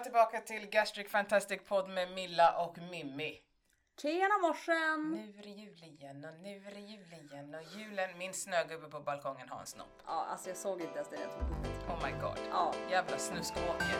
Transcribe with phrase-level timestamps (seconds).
[0.00, 3.40] Välkomna tillbaka till Gastric Fantastic Podd med Milla och Mimmi.
[4.02, 5.10] Tjena morsen!
[5.10, 8.88] Nu är det jul igen och nu är det jul igen och julen, min snögubbe
[8.88, 10.02] på balkongen har en snopp.
[10.06, 11.88] Ja, alltså jag såg inte ens det jag tog kortet.
[11.88, 12.38] Oh my god.
[12.50, 12.74] Ja.
[12.90, 13.96] Jävla snuskåker.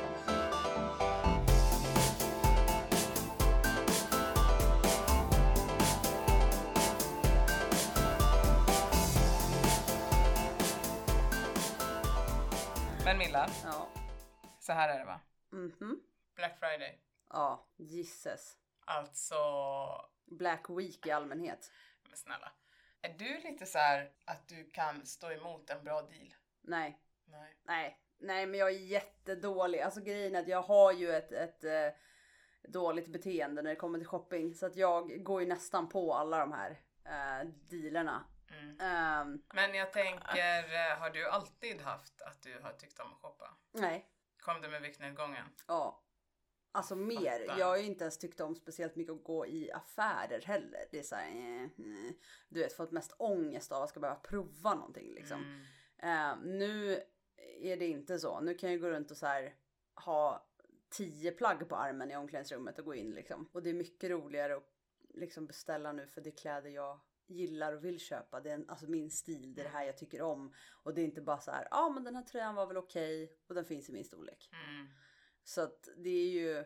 [13.04, 13.87] Men Milla, Ja.
[14.60, 15.21] så här är det va?
[15.53, 16.01] Mhm.
[16.37, 17.01] Black Friday.
[17.28, 18.56] Ja, gisses.
[18.84, 19.36] Alltså,
[20.24, 21.73] Black Week i allmänhet.
[22.09, 22.52] men snälla.
[23.02, 26.34] Är du lite så här att du kan stå emot en bra deal?
[26.60, 27.56] Nej, Nej.
[27.64, 29.80] nej, nej, men jag är jättedålig.
[29.80, 31.88] Alltså grejen är att jag har ju ett, ett eh,
[32.62, 34.54] dåligt beteende när det kommer till shopping.
[34.54, 36.70] Så att jag går ju nästan på alla de här
[37.04, 38.24] eh, dealerna.
[38.80, 43.20] Ehm, Men jag tänker, eh, har du alltid haft att du har tyckt om att
[43.20, 43.56] shoppa?
[43.73, 44.06] nej,
[44.40, 45.44] Kom det med viktnedgången?
[45.66, 46.02] ja.
[46.72, 47.46] Alltså mer.
[47.46, 47.58] Fattar.
[47.58, 50.80] Jag har ju inte ens tyckt om speciellt mycket att gå i affärer heller.
[50.90, 52.12] Det är såhär, eh, eh.
[52.48, 55.65] du vet, fått mest ångest av att ska behöva prova någonting liksom.
[55.98, 56.32] Mm.
[56.32, 57.02] Eh, nu
[57.60, 58.40] är det inte så.
[58.40, 59.54] Nu kan jag gå runt och så här
[59.95, 60.46] ha
[60.90, 63.48] tio plagg på armen i omklädningsrummet och gå in liksom.
[63.52, 64.70] Och det är mycket roligare att
[65.15, 67.00] liksom beställa nu för det kläder jag
[67.31, 68.41] gillar och vill köpa.
[68.41, 70.55] Det är en, alltså min stil, det är det här jag tycker om.
[70.83, 72.77] Och det är inte bara så här, ja ah, men den här tröjan var väl
[72.77, 74.50] okej och den finns i min storlek.
[74.53, 74.89] Mm.
[75.45, 76.64] Så att det är ju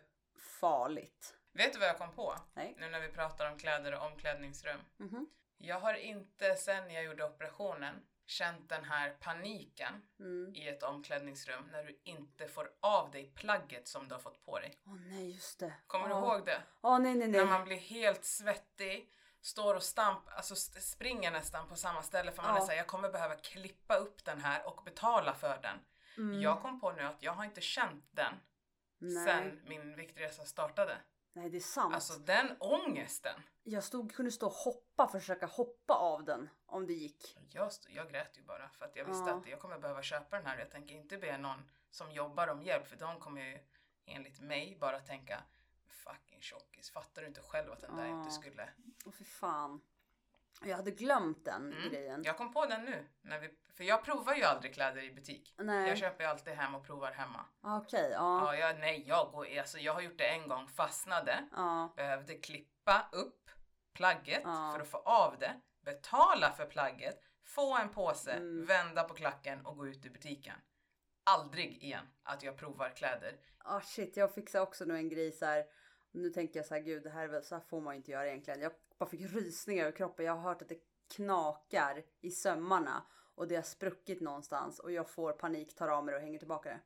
[0.60, 1.34] farligt.
[1.52, 2.34] Vet du vad jag kom på?
[2.54, 2.76] Nej.
[2.78, 4.80] Nu när vi pratar om kläder och omklädningsrum.
[4.96, 5.26] Mhm.
[5.58, 7.94] Jag har inte sen jag gjorde operationen
[8.26, 10.54] känt den här paniken Mm.
[10.54, 14.58] i ett omklädningsrum när du inte får av dig plagget som du har fått på
[14.58, 14.80] dig.
[14.86, 15.74] Åh nej, just det.
[15.86, 16.20] Kommer Åh.
[16.20, 16.62] du ihåg det?
[16.82, 17.40] Åh nej, nej, nej.
[17.40, 19.10] När man blir helt svettig,
[19.44, 22.60] står och stamp, alltså springer nästan på samma ställe för man Ja.
[22.60, 25.78] är såhär, jag kommer behöva klippa upp den här och betala för den.
[26.16, 26.40] Mm.
[26.42, 28.34] Jag kom på nu att jag har inte känt den
[28.98, 29.24] Nej.
[29.26, 30.96] sen min viktresa startade.
[31.32, 31.94] Nej, det är sant.
[31.94, 33.42] Alltså den ångesten.
[33.62, 37.36] Jag stod, kunde stå och hoppa, försöka hoppa av den om det gick.
[37.50, 39.36] Jag, st- jag grät ju bara för att jag visste Ja.
[39.36, 40.58] att jag kommer behöva köpa den här.
[40.58, 43.58] Jag tänker inte be någon som jobbar om hjälp för de kommer ju
[44.06, 45.42] enligt mig bara tänka
[45.94, 48.68] fucking tjockis, fattar du inte själv att den där inte skulle...
[49.04, 49.80] Åh fy fan.
[50.64, 52.14] Jag hade glömt den grejen.
[52.14, 52.22] Mm.
[52.24, 55.54] Jag kom på den nu, när vi, för jag provar ju aldrig kläder i butik.
[55.58, 55.88] Nej.
[55.88, 57.44] Jag köper ju alltid hem och provar hemma.
[57.62, 58.54] Okej, ja.
[58.54, 61.92] Ja, jag, nej, jag, går, alltså, jag har gjort det en gång, fastnade, Ja.
[61.96, 63.50] behövde klippa upp
[63.92, 64.72] plagget Ja.
[64.74, 68.66] för att få av det, betala för plagget, få en påse, Mm.
[68.66, 70.56] vända på klacken och gå ut ur butiken.
[71.24, 73.36] Aldrig igen att jag provar kläder.
[73.58, 75.64] Ah, shit, jag fixade också nu en grej så här.
[76.14, 77.96] Nu tänker jag så här, gud det här är väl, så här får man ju
[77.96, 78.60] inte göra egentligen.
[78.60, 80.26] Jag bara fick rysningar över kroppen.
[80.26, 80.78] Jag har hört att det
[81.14, 83.02] knakar i sömmarna
[83.34, 86.38] och det har spruckit någonstans och jag får panik, tar av mig det och hänger
[86.38, 86.80] tillbaka det.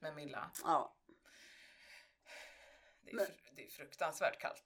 [0.00, 0.96] Men Milla, Ja,
[3.04, 4.64] det är, fr- det är fruktansvärt kallt.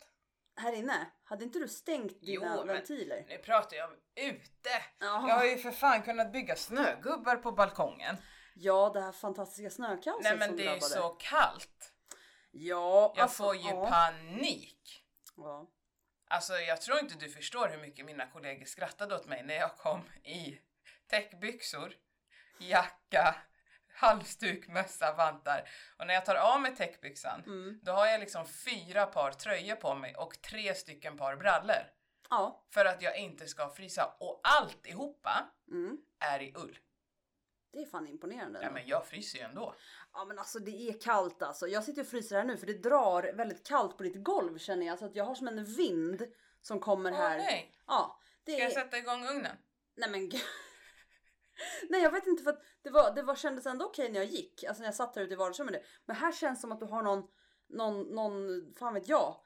[0.57, 3.25] här inne, hade inte du stängt dina Jo, men- ventiler?
[3.29, 4.71] Nu pratar jag om ute.
[4.99, 5.29] Jaha.
[5.29, 8.17] Jag har ju för fan kunnat bygga snögubbar på balkongen.
[8.59, 10.95] Ja, det här fantastiska snökaoset Nej men som det är drabbade.
[10.95, 11.93] så kallt.
[12.51, 13.89] Ja, Jag alltså, får ju ja.
[13.91, 15.05] panik.
[15.37, 15.67] Ja.
[16.29, 19.77] Alltså jag tror inte du förstår hur mycket mina kollegor skrattade åt mig när jag
[19.77, 20.59] kom i
[21.11, 21.93] täckbyxor,
[22.59, 23.35] jacka,
[23.95, 25.69] halsduk, mössa, vantar.
[25.99, 27.81] Och när jag tar av mig täckbyxan, Mm.
[27.83, 31.91] då har jag liksom fyra par tröjor på mig och tre stycken par brallor.
[32.31, 32.67] Ja.
[32.71, 34.17] För att jag inte ska frysa.
[34.21, 35.99] Och alltihopa Mm.
[36.21, 36.79] är i ull.
[37.73, 38.59] Det är fan imponerande.
[38.59, 38.75] Ja ändå.
[38.81, 39.75] men jag fryser ju ändå.
[40.13, 41.69] Ja men alltså det är kallt alltså.
[41.69, 44.87] Jag sitter och fryser här nu för det drar väldigt kallt på ditt golv känner
[44.87, 44.99] jag.
[44.99, 46.27] Så att jag har som en vind
[46.63, 47.39] som kommer Åh här.
[47.39, 47.75] nej!
[47.87, 48.21] Ja.
[48.45, 48.65] Det Ska är...
[48.65, 49.57] jag sätta igång ugnen?
[49.97, 50.31] Nej men.
[51.89, 54.29] Nej jag vet inte för att det, var, det var, kändes ändå okej när jag
[54.29, 54.65] gick.
[54.65, 55.83] Alltså när jag satt här ute i vardagsrummet.
[56.07, 57.25] Men här känns som att du har någon,
[57.69, 59.37] någon, någon, fan vet jag.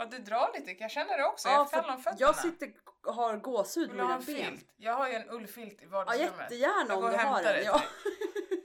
[0.00, 1.48] Ja det drar lite, jag känner det också.
[1.48, 2.16] Ja, jag faller om fötterna.
[2.20, 2.72] jag sitter
[3.06, 4.58] och har gåshud Vill med du ha mina en ben.
[4.58, 4.72] filt?
[4.76, 6.32] Jag har ju en ullfilt i Ja vardagsrummet.
[6.40, 7.52] jättegärna Jag om du har den.
[7.54, 7.82] det Ja.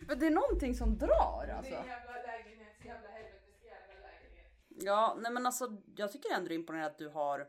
[0.07, 1.71] För det är någonting som drar alltså.
[1.71, 4.51] Det är en jävla lägenhet, jävla helvetes jävla lägenhet.
[4.67, 7.47] Ja, nej men alltså jag tycker ändå det är imponerande att du har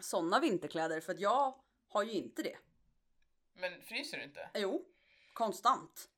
[0.00, 1.54] såna vinterkläder för att jag
[1.88, 2.56] har ju inte det.
[3.54, 4.48] Men fryser du inte?
[4.54, 4.84] Jo,
[5.32, 6.08] konstant.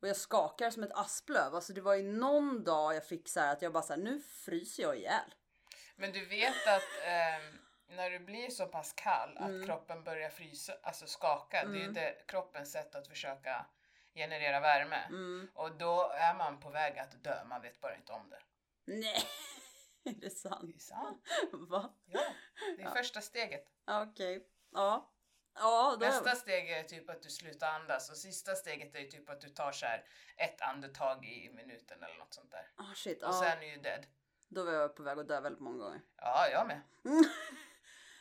[0.00, 1.54] Och jag skakar som ett asplöv.
[1.54, 4.00] Alltså det var ju någon dag jag fick så här att jag bara så här,
[4.00, 5.34] nu fryser jag ihjäl.
[5.96, 7.58] Men du vet att ehm,
[7.88, 9.66] när du blir så pass kall att Mm.
[9.66, 13.66] kroppen börjar frysa, alltså skaka, det är ju det kroppens sätt att försöka
[14.14, 14.96] generera värme.
[15.08, 15.50] Mm.
[15.54, 18.40] Och då är man på väg att dö, man vet bara inte om det.
[18.84, 19.16] Nej,
[20.04, 20.82] är det Det är sant?
[20.82, 21.22] sant.
[21.52, 21.94] Va?
[22.06, 22.20] Ja,
[22.76, 23.64] det är första steget.
[23.86, 24.46] Ja, Okej.
[24.72, 25.10] Ja.
[25.56, 26.06] Ja, då...
[26.06, 29.48] Nästa steg är typ att du slutar andas och sista steget är typ att du
[29.48, 30.04] tar så här
[30.36, 32.70] ett andetag i minuten eller något sånt där.
[32.76, 33.40] Ah, shit, Och ja.
[33.40, 34.06] sen är ju dead.
[34.54, 36.00] Då var jag på väg att dö väldigt många gånger.
[36.16, 36.80] Ja, jag med.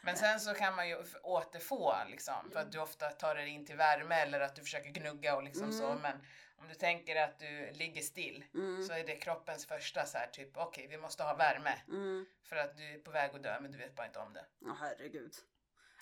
[0.06, 3.66] Men sen så kan man ju återfå liksom för att du ofta tar dig in
[3.66, 5.86] till värme eller att du försöker gnugga och liksom så.
[5.88, 6.02] Mm.
[6.02, 6.18] Men
[6.58, 8.84] om du tänker att du ligger still Mm.
[8.84, 12.26] så är det kroppens första så här typ okej, vi måste ha värme Mm.
[12.44, 14.46] för att du är på väg att dö men du vet bara inte om det.
[14.60, 15.34] Ja, herregud.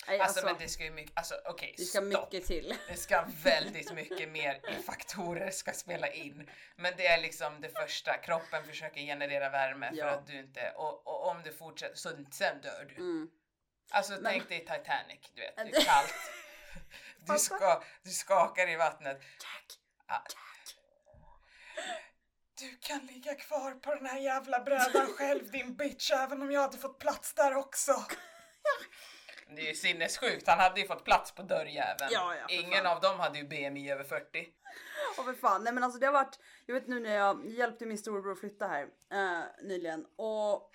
[0.08, 2.32] Nej, Alltså, alltså, men det ska ju mycket, alltså okej, det ska stopp.
[2.32, 2.74] mycket till.
[2.88, 6.50] Det ska väldigt mycket mer faktorer ska spela in.
[6.76, 10.06] Men det är liksom det första, kroppen försöker generera värme för Ja.
[10.10, 12.94] att du inte, och, och om du fortsätter, så sen dör du.
[12.94, 13.28] Mm.
[13.90, 16.14] Alltså Men- tänk dig Titanic, du vet, det är kallt.
[17.26, 19.20] Du, ska, du skakar i vattnet.
[19.22, 19.66] Jack.
[20.06, 20.20] Ah.
[22.58, 26.60] Du kan ligga kvar på den här jävla brädan själv din bitch, även om jag
[26.60, 28.04] hade fått plats där också.
[29.48, 32.10] Det är ju sinnessjukt, han hade ju fått plats på dörrjäveln.
[32.12, 32.96] Ja, ja, Ingen fan.
[32.96, 34.48] av dem hade ju BMI över 40.
[35.18, 37.86] Åh för fan, nej men alltså det har varit, jag vet nu när jag hjälpte
[37.86, 40.70] min storebror flytta här eh, nyligen och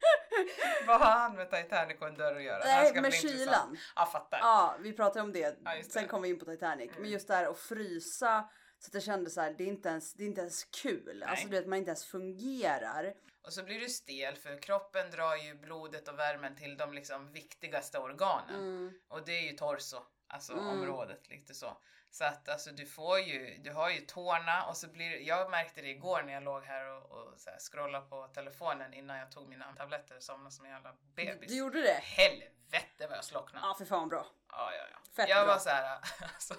[0.86, 2.58] Vad har han med Titanic och en dörr att göra?
[2.58, 3.78] Det nej med kylan.
[3.96, 4.38] Ja, fattar.
[4.38, 5.58] Ja, vi pratade om det.
[5.64, 6.08] Ja, just Sen det.
[6.08, 6.90] kom vi in på Titanic.
[6.90, 7.02] Mm.
[7.02, 8.48] Men just det här att frysa
[8.80, 11.22] så att jag kände så här, det är inte ens, det är inte ens kul.
[11.26, 13.14] Alltså du vet, man inte ens fungerar.
[13.42, 17.32] Och så blir du stel för kroppen drar ju blodet och värmen till de liksom
[17.32, 18.54] viktigaste organen.
[18.54, 18.92] Mm.
[19.08, 19.96] Och det är ju torso,
[20.28, 20.68] alltså Mm.
[20.68, 21.76] området lite så.
[22.12, 25.80] Så att alltså du får ju, du har ju tårna och så blir jag märkte
[25.82, 29.30] det igår när jag låg här och, och så här scrollade på telefonen innan jag
[29.32, 31.50] tog mina tabletter och somnade som en jävla Du, bebis.
[31.50, 32.00] du gjorde det?
[32.02, 33.66] Helvete vad jag slocknade.
[33.66, 34.26] Ja, för fan bra.
[34.48, 34.98] Ja, ja, ja.
[35.16, 35.54] Fett jag bra.
[35.54, 35.98] var så här,
[36.34, 36.54] alltså,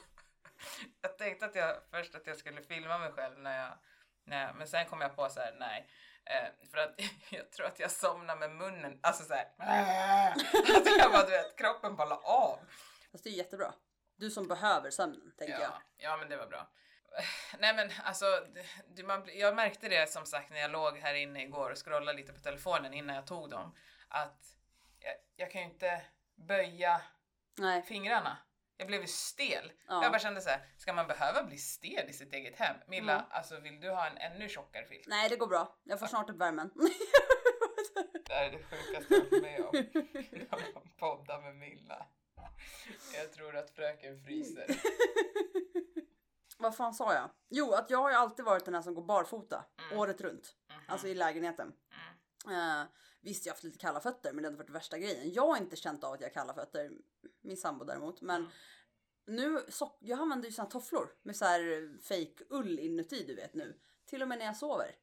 [1.02, 3.74] jag tänkte att jag först att jag skulle filma mig själv när jag,
[4.24, 5.90] när jag men sen kom jag på så här, nej.
[6.26, 9.48] Eh, för att jag tror att jag somnade med munnen, alltså så här.
[10.76, 12.60] Alltså jag bara, du vet, kroppen bara la av.
[13.12, 13.74] Fast det är jättebra.
[14.16, 15.62] Du som behöver sömnen, tänker jag.
[15.62, 16.70] Ja, ja, men det var bra.
[17.60, 18.26] Nej men alltså,
[18.88, 22.18] du, man, jag märkte det som sagt när jag låg här inne igår och scrollade
[22.18, 23.76] lite på telefonen innan jag tog dem.
[24.08, 24.56] Att
[25.00, 26.02] jag, jag kan ju inte
[26.36, 27.02] böja
[27.58, 27.82] Nej.
[27.82, 28.38] fingrarna.
[28.82, 29.72] Jag blev ju stel.
[29.88, 30.04] Ja.
[30.04, 32.76] Jag bara kände så här, ska man behöva bli stel i sitt eget hem?
[32.88, 33.26] Milla, Mm.
[33.30, 35.08] alltså vill du ha en ännu tjockare filt?
[35.08, 35.76] Nej, det går bra.
[35.84, 36.72] Jag får snart upp värmen.
[38.28, 39.76] Det här är det sjukaste jag varit med om.
[40.50, 42.06] Jag poddar med Milla.
[43.14, 44.66] Jag tror att fröken fryser.
[46.58, 47.30] Vad fan sa jag?
[47.50, 49.98] Jo, att jag har ju alltid varit den här som går barfota Mm.
[50.00, 50.56] året runt.
[50.70, 50.80] Mhm.
[50.88, 51.74] Alltså i lägenheten.
[52.48, 52.80] Mm.
[52.82, 52.86] Uh,
[53.22, 55.34] visst, jag har haft lite kalla fötter, men det har inte varit värsta grejen.
[55.34, 56.92] Jag har inte känt av att jag har kalla fötter.
[57.42, 58.22] Min sambo däremot.
[58.22, 58.52] Men Mm.
[59.26, 63.54] nu, så, jag använder ju såna tofflor med så här fake ull inuti, du vet
[63.54, 63.80] nu.
[64.06, 64.96] Till och med när jag sover.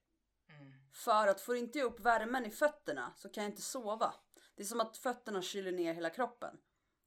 [0.49, 0.73] Mm.
[0.93, 4.15] För att får inte jag upp värmen i fötterna så kan jag inte sova.
[4.55, 6.57] Det är som att fötterna kyler ner hela kroppen.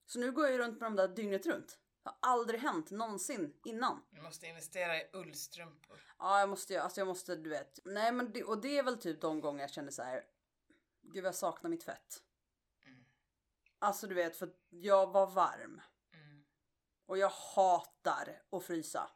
[0.06, 1.78] Så nu går jag ju runt med de där dygnet runt.
[2.04, 4.04] Det har aldrig hänt någonsin innan.
[4.10, 6.02] Du måste investera i ullstrumpor.
[6.19, 7.80] Ja, jag måste alltså jag måste, du vet.
[7.86, 10.24] Nej, men det, och det är väl typ de gånger jag känner så här.
[11.03, 12.18] Gud, jag saknar mitt fett.
[12.86, 13.03] Mm.
[13.80, 15.81] Alltså, du vet, för jag var varm
[16.13, 16.44] Mm.
[17.07, 19.09] och jag hatar att frysa.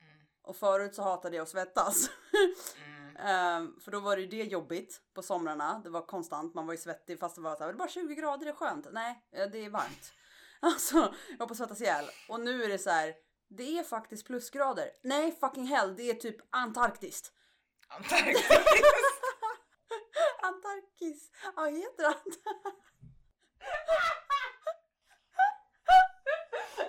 [0.00, 0.26] Mm.
[0.42, 2.10] Och förut så hatade jag att svettas.
[2.76, 3.16] Mm.
[3.20, 5.80] Ehm, för då var det ju det jobbigt på somrarna.
[5.84, 8.14] Det var konstant, man var ju svettig fast det var så här, det bara 20
[8.14, 8.86] grader, det är skönt.
[8.92, 10.12] Nej, eh, det är varmt.
[10.60, 12.04] Alltså, jag var på att svettas ihjäl.
[12.28, 13.14] Och nu är det så här,
[13.48, 14.90] det är faktiskt plusgrader.
[15.02, 17.32] Nej, fucking hell, det är typ Antarktis.
[17.88, 18.46] Antarktis.
[21.00, 22.14] Antarktis, ja heter det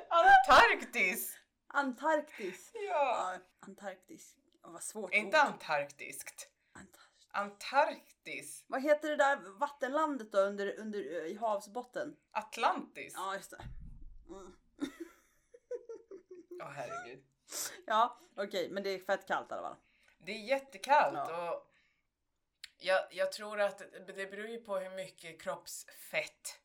[0.10, 1.38] Antarktis!
[1.68, 2.72] Antarktis?
[2.74, 2.82] Ja.
[2.82, 4.36] Ja, Antarktis.
[4.64, 5.46] Åh, vad svårt Inte ord.
[5.46, 6.50] antarktiskt.
[6.74, 7.28] Antarktis.
[7.32, 8.64] Antarktis.
[8.68, 12.16] Vad heter det där vattenlandet då under, under eh, i havsbotten?
[12.32, 13.14] Atlantis.
[13.16, 13.64] Ja, just det.
[14.30, 14.54] Mm.
[16.62, 17.24] Åh herregud.
[17.86, 19.78] Ja, okej, men det är fett kallt i alla fall.
[20.20, 21.52] Det är jättekallt Ja.
[21.54, 21.69] och
[22.80, 26.60] jag, jag tror att det beror ju på hur mycket kroppsfett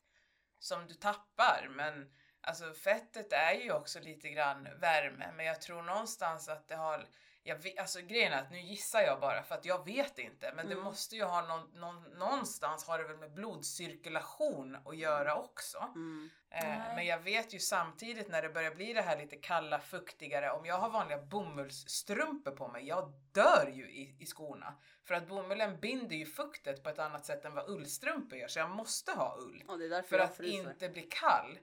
[0.59, 5.31] som du tappar men alltså fettet är ju också lite grann värme.
[5.35, 7.07] Men jag tror någonstans att det har
[7.47, 10.53] jag vet, alltså grejen är att nu gissar jag bara för att jag vet inte
[10.55, 10.83] men det Mm.
[10.83, 15.77] måste ju ha någon, någon, någonstans har det väl med blodcirkulation att göra också.
[15.95, 16.29] Mm.
[16.49, 20.51] Eh, men jag vet ju samtidigt när det börjar bli det här lite kalla, fuktigare,
[20.51, 24.75] om jag har vanliga bomullsstrumpor på mig, jag dör ju i, i skorna.
[25.03, 28.59] För att bomullen binder ju fuktet på ett annat sätt än vad ullstrumpor gör, så
[28.59, 29.63] jag måste ha ull.
[29.89, 31.59] Det För att inte bli kall.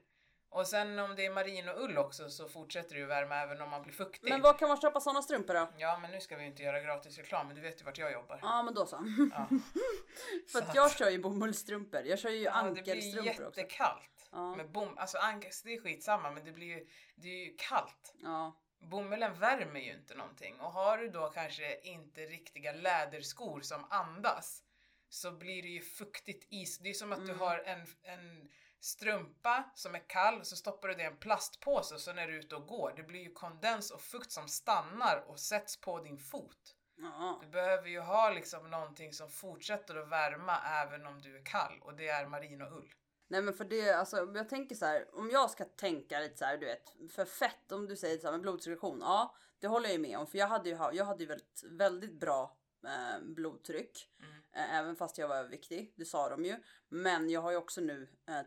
[0.53, 3.81] Och sen om det är marinoull också så fortsätter det ju värma även om man
[3.83, 4.29] blir fuktig.
[4.29, 5.67] Men var kan man köpa sådana strumpor då?
[5.77, 8.11] Ja men nu ska vi inte göra gratis reklam men du vet ju vart jag
[8.11, 8.39] jobbar.
[8.41, 8.95] Ja, men då så.
[9.33, 9.47] Ja.
[10.51, 12.01] För Så att jag kör ju bomullsstrumpor.
[12.05, 13.59] Jag kör ju ja, det blir ankelstrumpor också.
[13.61, 14.29] jättekallt.
[14.31, 14.55] Ja.
[14.55, 18.13] Men bom, alltså ankes, det är skitsamma men det blir ju, det är ju kallt.
[18.23, 18.59] Ja.
[18.81, 24.63] Bomullen värmer ju inte någonting och har du då kanske inte riktiga läderskor som andas
[25.09, 26.79] så blir det ju fuktigt is.
[26.79, 27.39] Det är som att du Mm.
[27.39, 28.49] har en, en
[28.83, 32.35] strumpa som är kall så stoppar du det i en plastpåse och så när du
[32.35, 35.99] är ute och går, det blir ju kondens och fukt som stannar och sätts på
[35.99, 36.75] din fot.
[36.97, 37.39] Ja.
[37.41, 41.79] Du behöver ju ha liksom någonting som fortsätter att värma även om du är kall
[41.81, 42.93] och det är marinoull.
[43.27, 46.45] Nej men för det, alltså jag tänker så här, om jag ska tänka lite så
[46.45, 49.85] här, du vet, för fett, om du säger så här med blodcirkulation, ja det håller
[49.85, 53.21] jag ju med om för jag hade ju, jag hade ju väldigt, väldigt bra eh,
[53.21, 54.09] blodtryck.
[54.19, 54.33] Mm.
[54.53, 56.55] Eh, även fast jag var överviktig, det sa de ju.
[56.89, 58.41] Men jag har ju också nu, eh,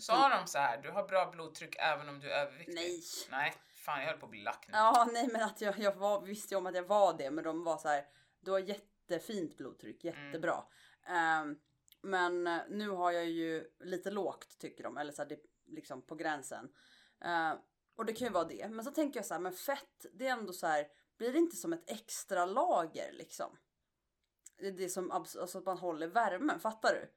[0.00, 2.74] Sa de så här, du har bra blodtryck även om du är överviktig?
[2.74, 3.02] nej.
[3.30, 4.76] Nej, fan jag höll på att bli lack nu.
[4.76, 7.44] Ja nej men att jag, jag var, visste ju om att jag var det men
[7.44, 8.04] de var så här,
[8.40, 10.64] du har jättefint blodtryck, jättebra.
[11.06, 11.58] Ehm,
[12.02, 16.02] men nu har jag ju lite lågt tycker de, eller så här, det är liksom
[16.02, 16.68] på gränsen.
[17.20, 17.56] Ehm,
[17.96, 18.68] och det kan ju vara det.
[18.68, 20.86] Men så tänker jag så här, men fett, det är ändå så här,
[21.18, 23.56] blir det inte som ett extra lager liksom?
[24.60, 27.10] Det är det som, alltså att man håller värmen, fattar du?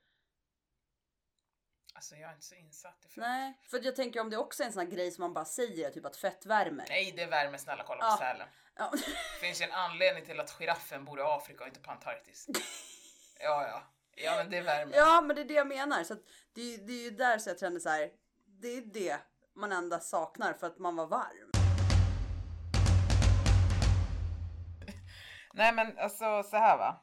[1.95, 3.17] Alltså jag är inte så insatt i fett.
[3.17, 5.45] Nej, för jag tänker om det också är en sån här grej som man bara
[5.45, 6.85] säger, typ att fett värmer.
[6.89, 8.17] Nej, det värmer snälla kolla på Ja.
[8.17, 8.47] sälen.
[8.75, 8.91] Ja.
[8.93, 12.47] Det finns ju en anledning till att giraffen bor i Afrika och inte på Antarktis.
[13.39, 13.83] Ja, ja.
[14.15, 14.95] Ja, men det värmer.
[14.97, 16.03] Ja men det är det jag menar.
[16.03, 16.13] Så
[16.53, 18.11] det, är- det är ju där så jag kände så här.
[18.45, 19.17] Det är det
[19.55, 21.51] man endast saknar för att man var varm.
[25.53, 27.01] Nej, men alltså så här va.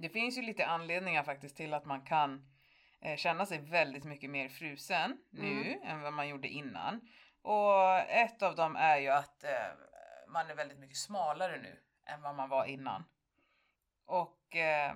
[0.00, 2.46] Det finns ju lite anledningar faktiskt till att man kan
[3.00, 7.00] eh, känna sig väldigt mycket mer frusen nu än vad man gjorde innan.
[7.42, 9.50] Och ett av dem är ju att eh,
[10.28, 13.04] man är väldigt mycket smalare nu än vad man var innan.
[14.06, 14.94] Och eh,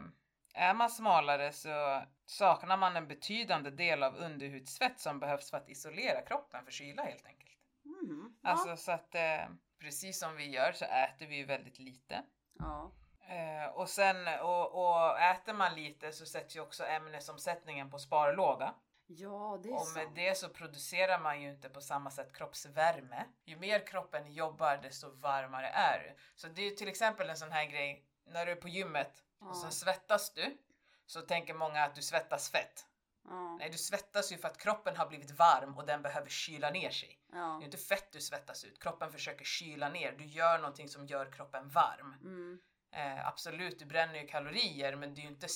[0.55, 5.69] är man smalare så saknar man en betydande del av underhudsfett som behövs för att
[5.69, 7.59] isolera kroppen för kyla helt enkelt.
[7.85, 8.37] Mm.
[8.43, 8.51] Ja.
[8.51, 9.47] Alltså så att eh,
[9.79, 12.23] precis som vi gör så äter vi ju väldigt lite.
[12.59, 12.93] ja.
[13.29, 18.75] Eh, och sen och, och äter man lite så sätts ju också ämnesomsättningen på sparlåga.
[19.07, 20.15] ja det är Och med sant.
[20.15, 23.25] det så producerar man ju inte på samma sätt kroppsvärme.
[23.45, 26.17] Ju mer kroppen jobbar desto varmare är du.
[26.35, 29.25] Så det är ju till exempel en sån här grej när du är på gymmet
[29.41, 29.55] och Ja.
[29.55, 30.59] så svettas du.
[31.07, 32.87] Så tänker många att du svettas fett.
[33.29, 33.57] Ja.
[33.57, 36.91] Nej, du svettas ju för att kroppen har blivit varm och den behöver kyla ner
[36.91, 37.19] sig.
[37.31, 37.61] Det Ja.
[37.61, 38.83] är inte fett du svettas ut.
[38.83, 40.13] Kroppen försöker kyla ner.
[40.13, 42.15] Du gör någonting som gör kroppen varm.
[42.23, 42.59] Mm.
[42.95, 45.49] Eh, absolut, du bränner ju kalorier men det är ju inte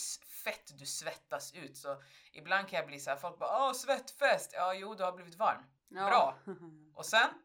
[0.44, 1.76] fett du svettas ut.
[1.76, 2.02] Så
[2.32, 4.52] ibland kan jag bli så här, folk bara åh svettfest.
[4.54, 5.62] Ja, jo, du har blivit varm.
[5.88, 6.06] Ja.
[6.08, 6.38] Bra.
[6.94, 7.28] Och sen?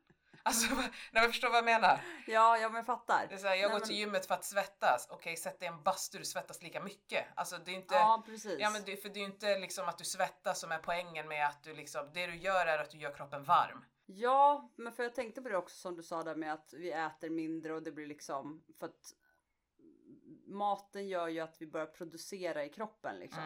[0.46, 0.76] Alltså,
[1.12, 2.02] när jag förstår vad jag menar.
[2.28, 3.26] ja, ja men jag fattar.
[3.30, 5.08] Det är så här, jag Nej, går men- till gymmet för att svettas.
[5.10, 7.26] Okej, sätt dig i en bastu, du svettas lika mycket.
[7.36, 7.96] Alltså det är inte...
[7.96, 8.60] Ja precis.
[8.60, 11.28] Ja men det, för det är ju inte liksom att du svettas som är poängen
[11.28, 13.86] med att du liksom, det du gör är att du gör kroppen varm.
[14.06, 16.92] Ja, men för jag tänkte på det också som du sa där med att vi
[16.92, 19.14] äter mindre och det blir liksom för att
[20.54, 23.44] maten gör ju att vi börjar producera i kroppen liksom.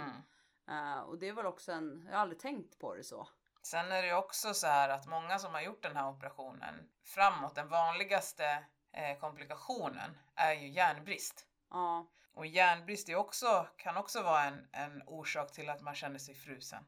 [0.67, 0.95] Mm.
[0.95, 3.27] Eh, och det är väl också en, jag har aldrig tänkt på det så.
[3.61, 6.89] Sen är det ju också så här att många som har gjort den här operationen
[7.03, 11.45] framåt, den vanligaste eh, komplikationen är ju järnbrist.
[11.69, 16.19] Ja, Och järnbrist är också, kan också vara en, en orsak till att man känner
[16.19, 16.85] sig frusen.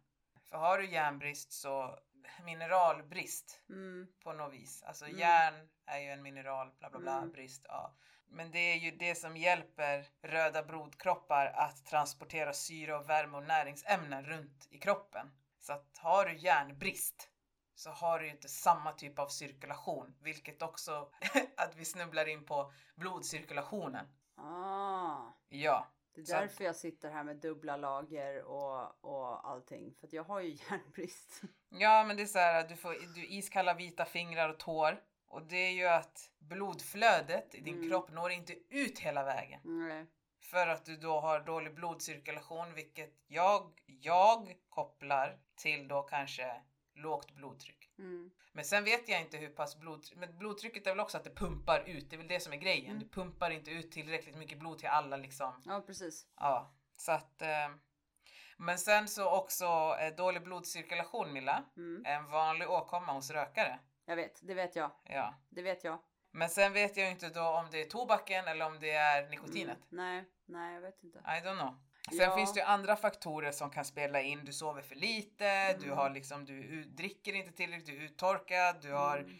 [0.49, 1.99] För har du järnbrist så
[2.45, 4.83] mineralbrist mm, på något vis.
[4.83, 5.17] Alltså Mm.
[5.19, 7.31] järn är ju en mineral, bla bla bla, Mm.
[7.31, 7.65] brist.
[7.69, 7.93] Ja.
[8.31, 13.43] Men det är ju det som hjälper röda blodkroppar att transportera syre och värme och
[13.43, 15.31] näringsämnen runt i kroppen.
[15.59, 17.29] Så att har du järnbrist
[17.75, 21.09] så har du ju inte samma typ av cirkulation, vilket också
[21.57, 24.05] att vi snubblar in på blodcirkulationen.
[24.35, 25.17] ah.
[25.49, 29.95] Ja, Det är Så att- därför jag sitter här med dubbla lager och, och allting.
[29.99, 31.41] För att jag har ju järnbrist.
[31.69, 35.01] ja men det är så här att du får du iskalla vita fingrar och tår.
[35.29, 37.89] Och det är ju att blodflödet i din Mm.
[37.89, 39.59] kropp når inte ut hela vägen.
[39.63, 40.05] Nej.
[40.41, 46.61] För att du då har dålig blodcirkulation, vilket jag, jag kopplar till då kanske
[46.95, 47.89] lågt blodtryck.
[47.99, 48.31] Mm.
[48.53, 51.35] Men sen vet jag inte hur pass blodtryck, men blodtrycket är väl också att det
[51.35, 52.85] pumpar ut, det är väl det som är grejen.
[52.91, 52.99] Mm.
[52.99, 55.61] Du pumpar inte ut tillräckligt mycket blod till alla liksom.
[55.65, 56.27] Ja precis.
[56.35, 57.41] Ja, så att.
[57.41, 57.69] Eh,
[58.57, 59.65] men sen så också
[59.99, 62.03] eh, dålig blodcirkulation Milla, Mm.
[62.05, 63.79] en vanlig åkomma hos rökare.
[64.09, 64.91] Jag vet, det vet jag.
[65.03, 65.33] Ja.
[65.49, 65.99] Det vet jag.
[66.31, 69.29] Men sen vet jag ju inte då om det är tobaken eller om det är
[69.29, 69.77] nikotinet.
[69.91, 70.05] Mm.
[70.05, 71.19] Nej, nej jag vet inte.
[71.19, 71.75] I don't know.
[72.09, 72.35] Sen Ja.
[72.35, 74.45] finns det ju andra faktorer som kan spela in.
[74.45, 75.97] Du sover för lite, du Mm.
[75.97, 79.37] har liksom, du dricker inte tillräckligt, du är uttorkad, du har, Mm.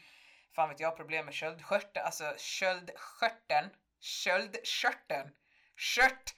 [0.56, 5.30] fan vet jag, problem med köldskörteln, alltså köldskörteln, köldskörteln,
[5.78, 6.34] kört,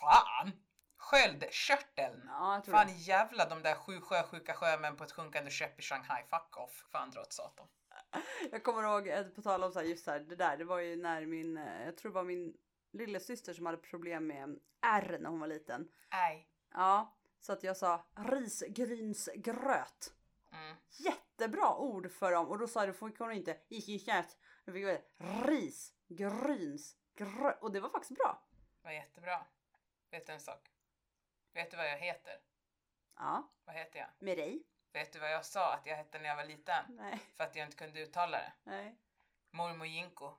[0.00, 0.52] fan,
[1.06, 2.22] Sköldkörteln.
[2.28, 2.92] Ja, Fan det.
[2.92, 6.22] jävla de där sju sjösjuka sjömän på ett sjunkande skepp i Shanghai.
[6.22, 6.84] Fuck off.
[6.92, 7.66] Fan dra åt satan.
[8.52, 10.64] Jag kommer ihåg, eh, på tal om så här, just så här, det där, det
[10.64, 12.56] var ju när min, eh, jag tror det var min
[12.92, 15.88] lillasyster som hade problem med R när hon var liten.
[16.12, 16.48] Nej.
[16.72, 20.12] Ja, så att jag sa risgrynsgröt.
[20.52, 20.76] Mm.
[20.90, 24.36] Jättebra ord för dem och då sa då fick hon inte iskikät.
[24.64, 28.42] Då fick jag ris, gryns, gröt och det var faktiskt bra.
[28.82, 29.44] Det var jättebra.
[30.10, 30.75] Vet du en sak?
[31.56, 32.38] Vet du vad jag heter?
[33.16, 34.36] Ja, Vad heter jag?
[34.36, 34.62] dig?
[34.92, 36.84] Vet du vad jag sa att jag hette när jag var liten?
[36.88, 38.52] Nej, För att jag inte kunde uttala det.
[38.64, 38.96] nej.
[39.50, 40.34] Mormor Jinko.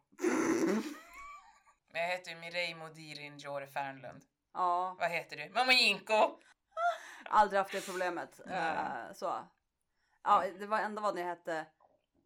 [1.89, 4.25] Men jag heter ju Mireille Modirin Jore Fernlund.
[4.53, 5.49] Ja, Vad heter du?
[5.49, 6.39] Mamma Jinko!
[7.29, 8.39] aldrig haft det problemet.
[8.47, 9.47] Eh, så.
[10.23, 11.57] Ja, det var ändå vad ni hette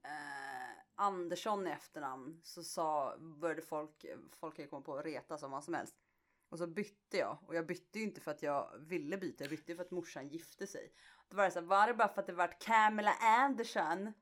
[0.04, 4.06] eh, Andersson i efternamn så sa, började folk,
[4.40, 5.96] folk ju komma på att reta som vad som helst.
[6.52, 9.52] Och så bytte jag och jag bytte ju inte för att jag ville byta, jag
[9.52, 10.94] bytte för att morsan gifte sig.
[11.30, 14.14] Då var det så här, var det bara för att det vart Camilla Anderson?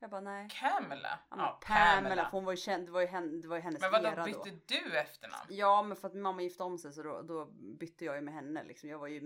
[0.00, 0.48] Jag bara nej.
[0.50, 1.18] Kamela?
[1.30, 3.80] Ja, Pamela, för hon var ju känd, det var ju, hen, det var ju hennes
[3.80, 4.24] Men vadå, era då.
[4.24, 5.46] bytte du efternamn?
[5.48, 7.44] Ja, men för att min mamma gifte om sig så då, då
[7.78, 8.88] bytte jag ju med henne liksom.
[8.88, 9.20] Jag var ju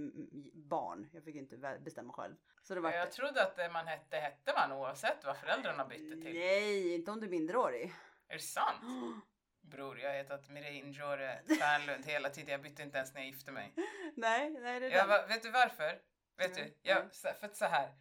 [0.55, 2.35] barn, jag fick inte bestämma själv.
[2.63, 6.17] Så det var Jag trodde att det man hette hette man oavsett vad föräldrarna bytte
[6.23, 6.35] till.
[6.35, 7.95] Nej, inte om du är minderårig.
[8.29, 8.83] Är det sant?
[9.63, 12.51] Bror, jag har hetat Mireille Jore Fernlund hela tiden.
[12.53, 13.73] Jag bytte inte ens när jag gifte mig.
[14.17, 16.01] nej, nej det är Jag, va- vet du varför?
[16.37, 16.89] Vet Nej, du?
[16.91, 17.95] Jag, för att så här.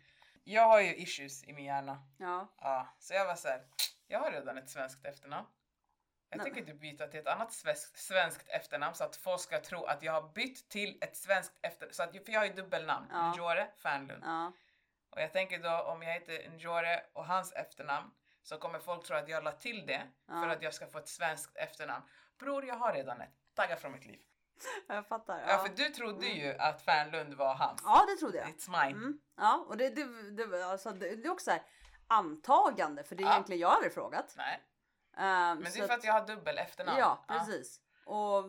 [0.43, 2.07] Jag har ju issues i min hjärna.
[2.17, 3.63] Ja, Ja, så jag var så här.
[4.07, 5.47] Jag har redan ett svenskt efternamn.
[6.29, 9.83] Jag tänker inte byta till ett annat svenskt, svenskt efternamn så att folk ska tro
[9.85, 11.93] att jag har bytt till ett svenskt efternamn.
[11.93, 13.07] Så att, för jag har ju dubbelnamn.
[13.11, 13.31] Ja.
[13.35, 14.23] Njore Fernlund.
[14.25, 14.51] ja,
[15.09, 18.11] Och jag tänker då om jag heter Njore och hans efternamn
[18.43, 20.51] så kommer folk tro att jag la till det för Ja.
[20.51, 22.05] att jag ska få ett svenskt efternamn.
[22.39, 23.33] Bror, jag har redan ett.
[23.55, 24.19] Tagga från mitt liv.
[24.87, 25.39] jag fattar.
[25.39, 27.81] Ja, Ja, för du trodde ju att Fernlund var hans.
[27.85, 28.47] ja det trodde jag.
[28.47, 28.97] It's mine.
[28.97, 29.19] Mm.
[29.37, 31.61] Ja, och det, det, det, alltså, det, det är också så här
[32.07, 33.31] antagande, för det är Ja.
[33.33, 34.33] egentligen jag har aldrig frågat.
[34.37, 34.61] Nej,
[35.13, 36.99] Um, men det är för att jag har dubbel efternamn.
[36.99, 37.81] Ja, precis.
[38.05, 38.43] Och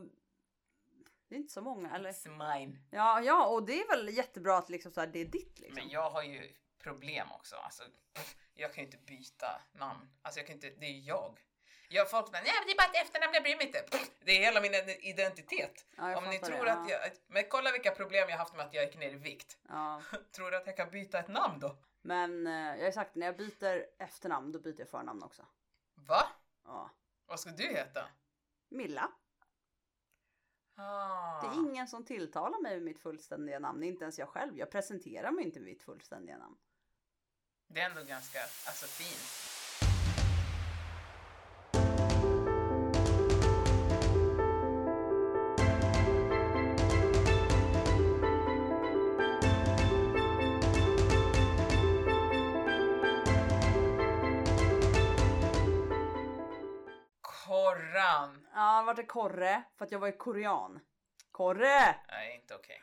[1.28, 2.12] det är inte så många, eller?
[2.12, 2.78] It's mine.
[2.90, 5.74] Ja, ja, och det är väl jättebra att liksom så här, det är ditt liksom.
[5.74, 6.52] Men jag har ju
[6.82, 7.56] problem också.
[7.56, 7.82] Alltså,
[8.54, 10.10] jag kan ju inte byta namn.
[10.22, 11.40] Alltså jag kan inte, det är ju jag.
[11.88, 13.84] Jag folk säger, nej men det är bara ett efternamn, jag bryr mig inte.
[14.24, 15.86] Det är hela min identitet.
[15.96, 16.98] Ja, Om ni tror det, att ja.
[17.04, 19.58] jag, men kolla vilka problem jag haft med att jag gick ner i vikt.
[19.68, 20.02] Ja.
[20.32, 21.76] Tror du att jag kan byta ett namn då?
[22.02, 25.46] Men eh, jag har sagt när jag byter efternamn då byter jag förnamn också.
[25.94, 26.22] Va?
[26.64, 26.90] Ja.
[27.26, 28.08] Vad ska du heta?
[28.68, 29.12] Milla.
[30.76, 31.40] Ah.
[31.40, 34.58] Det är ingen som tilltalar mig med mitt fullständiga namn, inte ens jag själv.
[34.58, 36.56] Jag presenterar mig inte med mitt fullständiga namn.
[37.74, 39.48] Det är ändå ganska alltså, fint.
[57.20, 58.46] Korran!
[58.54, 59.62] Ja, vart är Korre?
[59.78, 60.80] För att jag var korean.
[61.30, 61.96] Korre!
[62.08, 62.82] Nej, inte okej.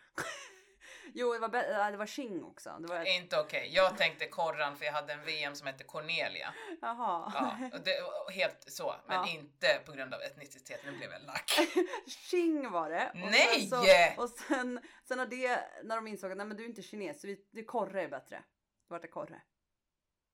[1.14, 2.78] Jo, det var, be- det var Ching också.
[2.80, 3.18] Det var...
[3.18, 3.70] Inte okej.
[3.74, 6.54] Jag tänkte Korran för jag hade en VM som hette Cornelia.
[6.82, 7.32] Jaha.
[7.36, 9.28] Ja, och det, och helt så, men Ja.
[9.30, 10.82] inte på grund av etnicitet.
[10.86, 11.52] Nu blev jag lack.
[12.08, 13.10] Ching var det.
[13.14, 13.60] Och Nej!
[13.60, 16.68] Sen så, och sen, sen när, det, när de insåg att nej men du är
[16.68, 18.44] inte kines, så vi, det Korre är bättre.
[18.88, 19.42] Vart är Korre?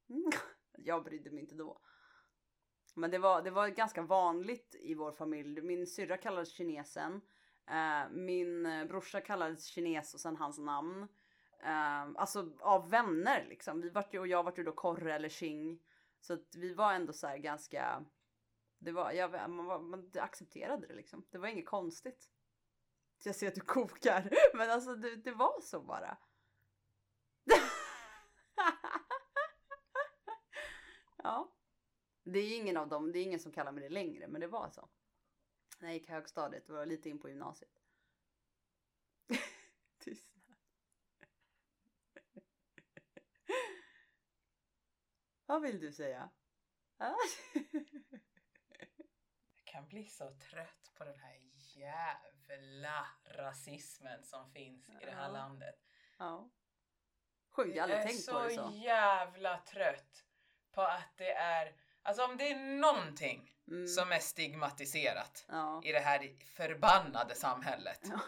[0.09, 0.31] Mm.
[0.77, 1.81] Jag brydde mig inte då.
[2.95, 5.61] Men det var, det var ganska vanligt i vår familj.
[5.61, 7.21] Min syrra kallades kinesen.
[7.67, 11.07] Eh, min eh, brorsa kallades kines och sen hans namn.
[11.63, 13.81] Uh, alltså av vänner liksom.
[13.81, 15.79] Vi vart ju, och jag vart ju då Korre eller Ching.
[16.21, 18.05] Så att vi var ändå så här ganska
[18.85, 21.25] det var, jag, man, var, man accepterade det liksom.
[21.29, 22.29] Det var inget konstigt.
[23.23, 24.29] Jag ser att du kokar.
[24.57, 26.17] Men alltså det, det var så bara.
[31.23, 31.51] ja.
[32.23, 34.47] Det är ingen av dem, det är ingen som kallar mig det längre, men det
[34.47, 34.89] var så.
[35.77, 37.81] När jag gick högstadiet, det var lite in på gymnasiet.
[39.99, 40.55] Tystnad.
[45.45, 46.29] Vad vill du säga?
[46.97, 47.15] Ah.
[49.55, 55.31] Jag kan bli så trött på den här jävla rasismen som finns i det här
[55.31, 55.75] landet.
[56.17, 56.49] ja.
[57.49, 58.71] Sjukt, jag har aldrig är tänkt så på det så.
[58.73, 60.25] jävla trött
[60.71, 63.87] på att det är, alltså om det är någonting Mm.
[63.87, 65.81] som är stigmatiserat Ja.
[65.83, 67.99] i det här förbannade samhället.
[68.03, 68.19] Ja.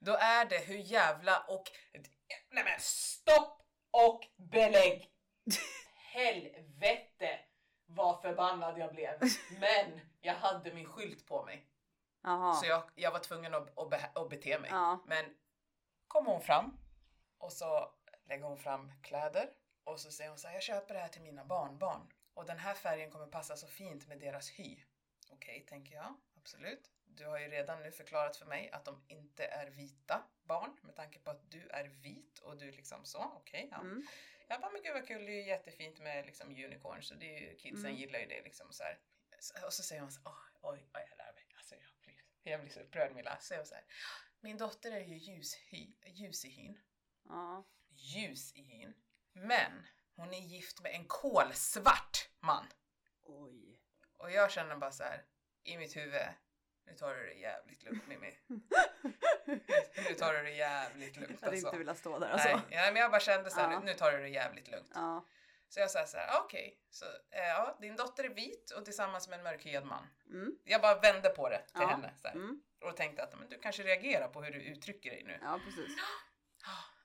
[0.00, 1.64] Då är det hur jävla och...
[2.50, 5.10] Nej men stopp och belägg!
[6.12, 7.40] Helvete
[7.86, 9.20] vad förbannad jag blev.
[9.60, 11.66] Men jag hade min skylt på mig.
[12.22, 12.54] Jaha.
[12.54, 14.70] Så jag, jag var tvungen att, att, be, att bete mig.
[14.70, 15.04] Ja.
[15.06, 15.24] Men
[16.08, 16.78] kom hon fram
[17.38, 17.90] och så
[18.28, 19.50] lägger hon fram kläder
[19.84, 22.58] och så säger hon så här, jag köper det här till mina barnbarn och den
[22.58, 24.82] här färgen kommer passa så fint med deras hy.
[25.30, 26.16] Okej, tänker jag.
[26.36, 26.90] Absolut.
[27.04, 30.96] Du har ju redan nu förklarat för mig att de inte är vita barn med
[30.96, 33.18] tanke på att du är vit och du liksom så.
[33.36, 33.80] Okej, ja.
[33.80, 34.06] Mm.
[34.48, 37.36] Jag bara, men gud vad kul, det är ju jättefint med liksom unicorns och det
[37.36, 37.96] är ju, kidsen Mm.
[37.96, 38.98] gillar ju det liksom så här.
[39.66, 41.46] Och så säger hon så "Åh, oj, oj, jag lär mig.
[41.56, 43.38] Alltså jag blir, jag blir så upprörd Milla.
[43.40, 43.84] Så hon så här,
[44.40, 46.80] min dotter är ju ljushy, ljus i hyn.
[47.28, 47.64] Ja.
[47.88, 48.94] Ljus i hyn.
[49.32, 52.07] Men hon är gift med en kolsvart
[52.48, 52.66] man.
[53.22, 53.80] Oj.
[54.16, 55.22] Och jag känner bara så här
[55.64, 56.22] i mitt huvud,
[56.86, 58.38] nu tar du det jävligt lugnt Mimmi.
[60.08, 61.66] Nu tar du det jävligt lugnt Jag hade alltså.
[61.66, 62.48] inte velat stå där alltså.
[62.48, 63.78] Nej, ja, men jag bara kände så här, Ja.
[63.78, 64.90] nu, nu tar du det jävligt lugnt.
[64.94, 65.24] Ja.
[65.68, 68.84] Så jag sa så här, ah, okej, så eh, ja, din dotter är vit och
[68.84, 70.06] tillsammans med en mörkhyad man.
[70.30, 70.52] Mm.
[70.64, 72.62] Jag bara vände på det till henne så Mm.
[72.84, 75.38] och tänkte att men, du kanske reagerar på hur du uttrycker dig nu.
[75.42, 75.96] Ja, precis.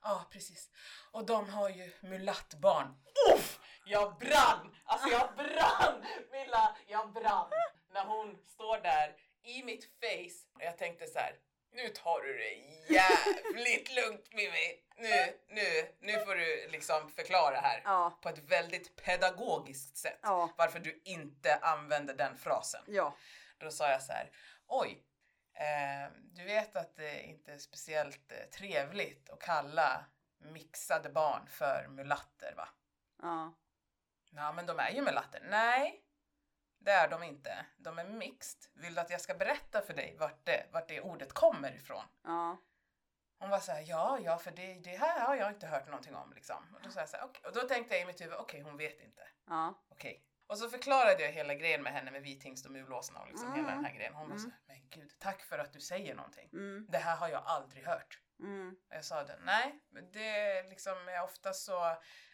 [0.06, 0.70] Ja, ah, precis.
[1.12, 2.94] Och de har ju mulattbarn.
[3.34, 3.60] Uff!
[3.86, 4.74] Jag brann!
[4.84, 6.04] Alltså jag brann!
[6.32, 7.50] Milla, jag brann!
[7.92, 10.48] När hon står där i mitt face.
[10.54, 11.36] Och jag tänkte så här.
[11.72, 12.54] Nu tar du det
[12.94, 14.80] jävligt lugnt Mimmi.
[14.96, 17.82] Nu, nu, nu får du liksom förklara här.
[17.84, 18.18] Ja.
[18.22, 20.18] På ett väldigt pedagogiskt sätt.
[20.22, 20.50] Ja.
[20.56, 22.82] Varför du inte använder den frasen.
[22.86, 23.16] Ja.
[23.58, 24.30] Då sa jag så här,
[24.66, 25.04] oj,
[25.54, 30.04] eh, du vet att det inte är speciellt eh, trevligt att kalla
[30.38, 32.68] mixade barn för mulatter va?
[33.22, 33.52] Ja.
[34.36, 35.40] Ja, men de är ju mulatter.
[35.50, 36.04] Nej,
[36.78, 37.66] det är de inte.
[37.76, 38.70] De är mixed.
[38.74, 42.04] Vill du att jag ska berätta för dig vart det, vart det ordet kommer ifrån?
[42.24, 42.56] Ja.
[43.38, 46.14] Hon var så här, ja, ja, för det, det här har jag inte hört någonting
[46.14, 46.74] om liksom.
[46.74, 48.60] Och då, sa jag så här, "Okej." och då tänkte jag i mitt huvud, okej,
[48.60, 49.22] hon vet inte.
[49.46, 49.84] Ja.
[49.88, 50.24] Okej.
[50.46, 53.60] Och så förklarade jag hela grejen med henne med vithingst och mulåsna och liksom Mm.
[53.60, 54.14] hela den här grejen.
[54.14, 54.56] Hon var så Mm.
[54.66, 56.48] här, men gud, tack för att du säger någonting.
[56.52, 56.86] Mm.
[56.90, 58.20] Det här har jag aldrig hört.
[58.40, 58.76] Mm.
[58.90, 59.80] Jag sa det, nej,
[60.12, 61.86] det liksom är ofta så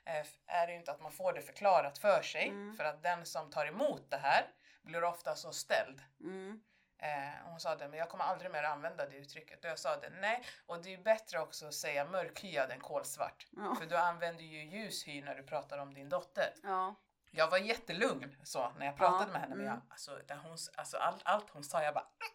[0.07, 2.49] eh, är det ju inte att man får det förklarat för sig.
[2.49, 2.77] Mm.
[2.77, 4.47] För att den som tar emot det här
[4.83, 6.03] blir ofta så ställd.
[6.21, 6.61] Mm.
[7.03, 9.65] Eh, hon sa det, men jag kommer aldrig mer använda det uttrycket.
[9.65, 12.81] Och jag sa det, nej, och det är ju bättre också att säga mörkhyad än
[12.81, 13.47] kolsvart.
[13.51, 13.77] Ja.
[13.79, 16.55] För du använder ju ljushy när du pratar om din dotter.
[16.63, 16.95] Ja.
[17.31, 19.75] Jag var jättelugn så när jag pratade Ja, med henne men mm.
[19.75, 22.29] jag, alltså, hon, alltså all, allt hon sa jag bara "Men,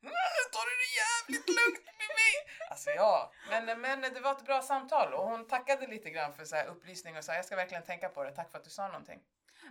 [0.00, 0.10] Nu
[0.52, 2.34] tar du det jävligt lugnt med mig!
[2.70, 6.44] Alltså ja, men, men det var ett bra samtal och hon tackade lite grann för
[6.44, 8.70] så här upplysning och sa jag ska verkligen tänka på det, tack för att du
[8.70, 9.20] sa någonting.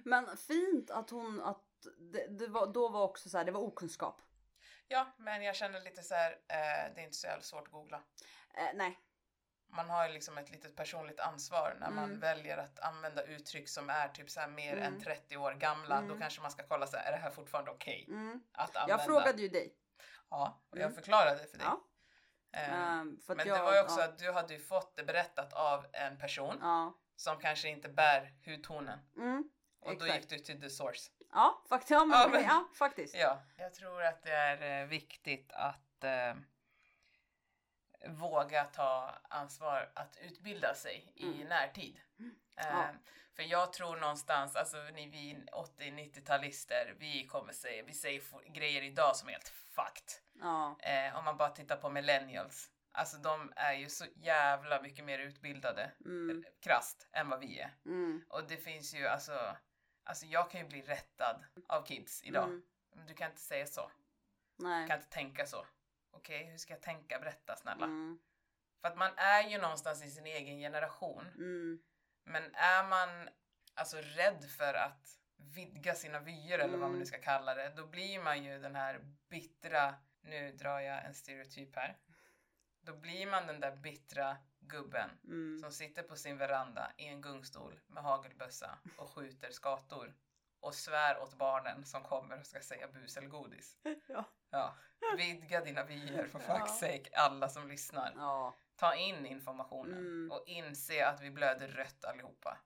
[0.05, 1.63] Men fint att hon, att
[2.13, 4.21] det, det var, då var också så här, det var okunskap.
[4.87, 7.71] Ja, men jag känner lite så här, eh, det är inte så jävla svårt att
[7.73, 8.01] googla.
[8.57, 8.99] Eh, nej.
[9.71, 12.19] Man har ju liksom ett litet personligt ansvar när man Mm.
[12.19, 14.83] väljer att använda uttryck som är typ så här mer Mm.
[14.93, 15.95] än 30 år gamla.
[16.01, 16.19] Då Mm.
[16.19, 18.43] kanske man ska kolla så här, är det här fortfarande okej Mm.
[18.51, 18.93] att använda?
[19.03, 19.73] Jag frågade ju dig.
[20.29, 20.95] Ja, och jag Mm.
[20.95, 21.67] förklarade för dig.
[21.67, 21.81] Ja.
[22.51, 25.53] Att men jag, det var ju också ja, att du hade ju fått det berättat
[25.53, 26.93] av en person Ja.
[27.15, 28.99] som kanske inte bär hudtonen.
[29.17, 29.49] Mm.
[29.81, 30.21] Och då Exakt.
[30.21, 31.11] gick du till the source.
[31.31, 31.91] Ja, faktiskt.
[31.91, 33.15] Ja, men, Ja, ja, men- faktiskt.
[33.15, 36.35] Ja, jag tror att det är eh, viktigt att eh,
[38.07, 41.47] våga ta ansvar att utbilda sig i Mm.
[41.47, 41.99] närtid.
[42.59, 42.87] Eh, Ja.
[43.35, 48.21] För jag tror någonstans, alltså ni vi 80-90-talister, vi kommer säga, vi säger
[48.53, 50.09] grejer idag som är helt fucked.
[50.41, 50.77] Ja.
[50.79, 52.71] Eh, om man bara tittar på millennials.
[52.91, 56.43] Alltså de är ju så jävla mycket mer utbildade, Mm.
[56.61, 57.71] krasst, än vad vi är.
[57.85, 58.25] Mm.
[58.29, 59.55] Och det finns ju alltså,
[60.03, 62.43] alltså jag kan ju bli rättad av kids idag.
[62.43, 62.63] Mm.
[62.95, 63.91] Men du kan inte säga så.
[64.57, 64.87] Du Nej.
[64.87, 65.65] kan inte tänka så.
[66.11, 67.19] Okej, hur ska jag tänka?
[67.19, 67.85] Berätta snälla.
[67.85, 68.19] Mm.
[68.81, 71.27] För att man är ju någonstans i sin egen generation.
[71.35, 71.79] Mm.
[72.29, 73.29] Men är man
[73.73, 76.99] alltså rädd för att vidga sina vyer eller vad man Mm.
[76.99, 81.13] nu ska kalla det, då blir man ju den här bittra, nu drar jag en
[81.13, 81.97] stereotyp här.
[82.81, 85.59] Då blir man den där bittra gubben Mm.
[85.59, 90.15] som sitter på sin veranda i en gungstol med hagelbössa och skjuter skator
[90.59, 93.77] och svär åt barnen som kommer och ska säga bus eller godis.
[94.07, 94.25] Ja.
[94.49, 94.75] Ja,
[95.17, 96.45] vidga dina vyer för Ja.
[96.57, 98.13] fuck's sake, alla som lyssnar.
[98.15, 98.55] Ja.
[98.79, 100.31] Ta in informationen Mm.
[100.31, 102.57] och inse att vi blöder rött allihopa.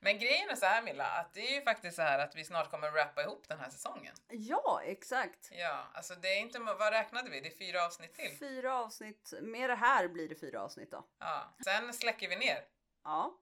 [0.00, 2.44] Men grejen är så här Milla, att det är ju faktiskt så här att vi
[2.44, 4.14] snart kommer rappa ihop den här säsongen.
[4.28, 5.48] Ja, exakt.
[5.52, 7.40] Ja, alltså det är inte, vad räknade vi?
[7.40, 8.36] Det är fyra avsnitt till.
[8.38, 9.34] Fyra avsnitt.
[9.42, 11.06] Med det här blir det fyra avsnitt då.
[11.18, 12.64] Ja, sen släcker vi ner.
[13.04, 13.38] Ja.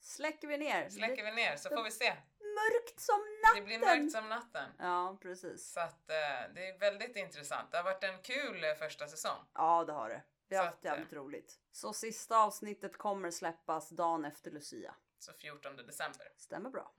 [0.00, 0.88] Släcker vi ner.
[0.90, 2.12] Släcker vi ner så får vi se.
[2.60, 3.64] Mörkt som Det natten.
[3.64, 4.70] blir mörkt som natten.
[4.78, 5.72] Ja, precis.
[5.72, 7.70] Så att eh, det är väldigt intressant.
[7.70, 9.44] Det har varit en kul eh, första säsong.
[9.54, 10.22] Ja, det har det.
[10.48, 11.58] Vi har Så haft att, eh, jävligt roligt.
[11.72, 14.94] Så sista avsnittet kommer släppas dagen efter Lucia.
[15.18, 16.32] Så 14 december.
[16.36, 16.92] Stämmer bra.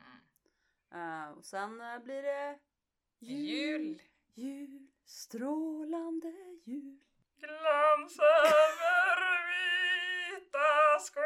[0.92, 1.24] Mm.
[1.24, 2.60] Eh, och sen eh, blir det
[3.20, 4.02] Jul.
[4.34, 6.28] jul, strålande
[6.66, 7.00] jul.
[7.40, 11.18] Glans över vita skogar.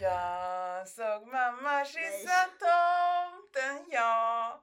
[0.00, 4.62] Jag såg mamma kyssa tomten, ja.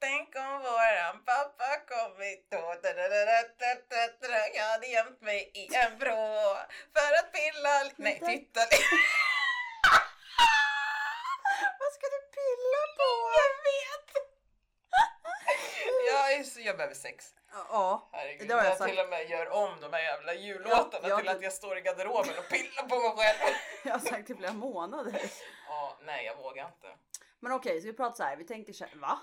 [0.00, 2.74] Tänk om våran pappa kommit då.
[4.54, 6.56] Jag hade gömt mig i en vrå
[6.94, 8.84] för att pilla Nej, titta lite.
[11.80, 13.10] Vad ska du pilla på?
[13.40, 14.08] Jag vet!
[16.10, 17.34] Jag, är så, jag behöver sex.
[17.52, 18.90] Ja, Herregud, Det har jag jag sagt.
[18.90, 21.78] till och med gör om de här jävla jullåtarna Ja, till att det- jag står
[21.78, 23.54] i garderoben och pillar på mig själv.
[23.84, 25.20] jag har sagt i flera månader.
[25.68, 26.96] Ja, nej jag vågar inte.
[27.40, 28.36] Men okej, så vi pratar så här.
[28.36, 29.18] Vi tänker så här, va?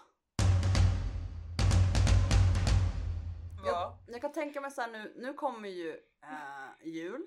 [3.66, 4.00] Jag, Ja.
[4.08, 5.90] jag kan tänka mig så här nu, nu kommer ju
[6.24, 7.22] eh, jul,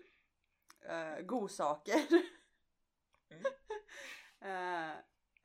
[0.91, 2.01] uh, godsaker,
[3.31, 3.43] Mm.
[4.91, 4.97] eh,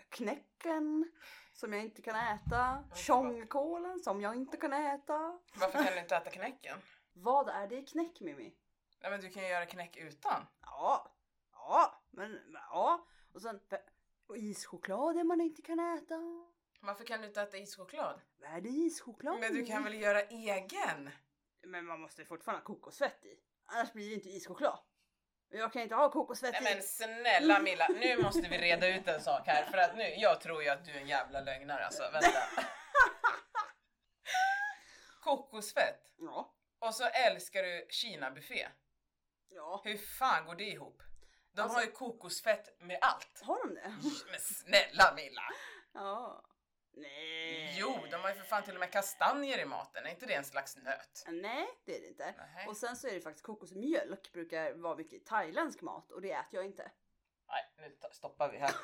[0.09, 1.11] knäcken
[1.59, 5.39] som jag inte kan äta, tjongkålen som jag inte kan äta.
[5.53, 6.77] Varför kan du inte äta knäcken?
[7.13, 8.53] Vad är det i knäck Mimmi?
[9.01, 10.45] Nej men du kan ju göra knäck utan.
[10.61, 11.15] Ja,
[11.51, 13.07] ja, men men, ja.
[13.33, 13.59] Och sen
[14.27, 16.15] och ischoklad är man inte kan äta.
[16.81, 18.21] Varför kan du inte äta ischoklad?
[18.37, 19.39] Vad är det i ischoklad?
[19.39, 21.09] Men du kan väl göra egen?
[21.63, 23.39] Men man måste ju fortfarande ha kokosfett i.
[23.65, 24.79] Annars blir det inte ischoklad.
[25.51, 29.21] Jag kan inte ha kokosfett Nej men snälla Milla, nu måste vi reda ut en
[29.21, 32.03] sak här för att nu, jag tror ju att du är en jävla lögnare alltså.
[32.11, 32.29] Vänta.
[35.23, 36.53] Kokosfett Ja.
[36.79, 38.67] och så älskar du Kina-buffé.
[39.49, 39.81] Ja.
[39.85, 41.01] Hur fan går det ihop?
[41.51, 43.41] De Alltså- har ju kokosfett med allt.
[43.41, 43.93] Har de det?
[44.31, 45.41] Men snälla Milla!
[45.93, 46.43] Ja.
[47.01, 47.75] Nej.
[47.79, 50.05] Jo, de har ju för fan till och med kastanjer i maten.
[50.05, 51.25] Är inte det en slags nöt?
[51.27, 52.35] Nej, det är det inte.
[52.55, 52.67] Nej.
[52.67, 56.55] Och sen så är det faktiskt kokosmjölk brukar vara mycket thailändsk mat och det äter
[56.55, 56.91] jag inte.
[57.47, 58.75] Nej, nu stoppar vi här.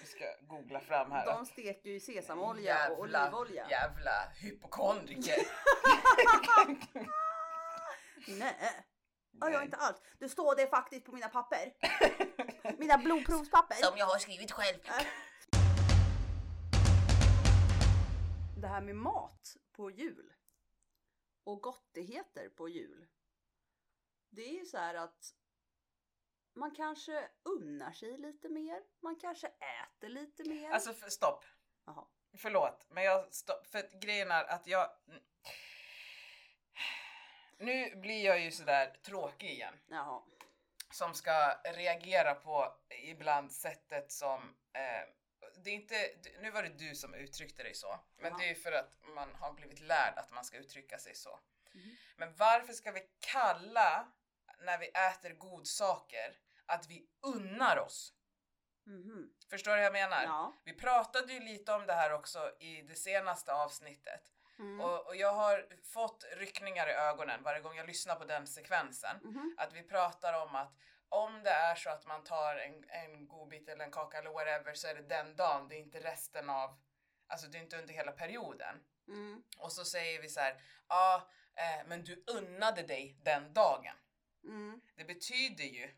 [0.00, 1.26] Vi ska googla fram här.
[1.26, 3.66] De steker ju sesamolja och olivolja.
[3.70, 5.36] Jävla hypokondriker.
[8.26, 8.86] Nej.
[9.40, 10.02] Ja, jag inte alls.
[10.18, 11.72] Det står det faktiskt på mina papper.
[12.78, 13.74] Mina blodprovspapper.
[13.74, 14.78] Som jag har skrivit själv.
[18.64, 20.32] Det här med mat på jul
[21.44, 23.06] och gottigheter på jul.
[24.30, 25.34] Det är ju så här att
[26.54, 28.82] man kanske unnar sig lite mer.
[29.00, 30.70] Man kanske äter lite mer.
[30.70, 31.44] Alltså för, stopp.
[31.84, 32.06] Jaha.
[32.36, 33.66] Förlåt, men jag stopp.
[33.66, 34.90] För grejen är att jag...
[37.58, 39.74] Nu blir jag ju sådär tråkig igen.
[39.86, 40.22] Jaha.
[40.90, 45.08] som ska reagera på ibland sättet som eh,
[45.56, 48.38] det är inte, nu var det du som uttryckte dig så, men Ja.
[48.38, 51.40] det är för att man har blivit lärd att man ska uttrycka sig så.
[51.72, 51.96] Mhm.
[52.16, 54.12] Men varför ska vi kalla
[54.60, 56.36] när vi äter godsaker
[56.66, 58.12] att vi unnar oss?
[58.86, 59.30] Mhm.
[59.50, 60.24] Förstår du vad jag menar?
[60.24, 60.52] Ja.
[60.64, 64.32] Vi pratade ju lite om det här också i det senaste avsnittet.
[64.58, 64.80] Mm.
[64.80, 69.16] Och, och jag har fått ryckningar i ögonen varje gång jag lyssnar på den sekvensen.
[69.22, 69.54] Mhm.
[69.58, 70.72] Att vi pratar om att
[71.14, 74.74] om det är så att man tar en, en godbit eller en kaka eller whatever
[74.74, 76.80] så är det den dagen, det är inte resten av,
[77.26, 78.80] alltså det är inte under hela perioden.
[79.08, 79.42] Mm.
[79.58, 83.96] Och så säger vi så här, ja eh, men du unnade dig den dagen.
[84.44, 84.80] Mm.
[84.96, 85.94] Det betyder ju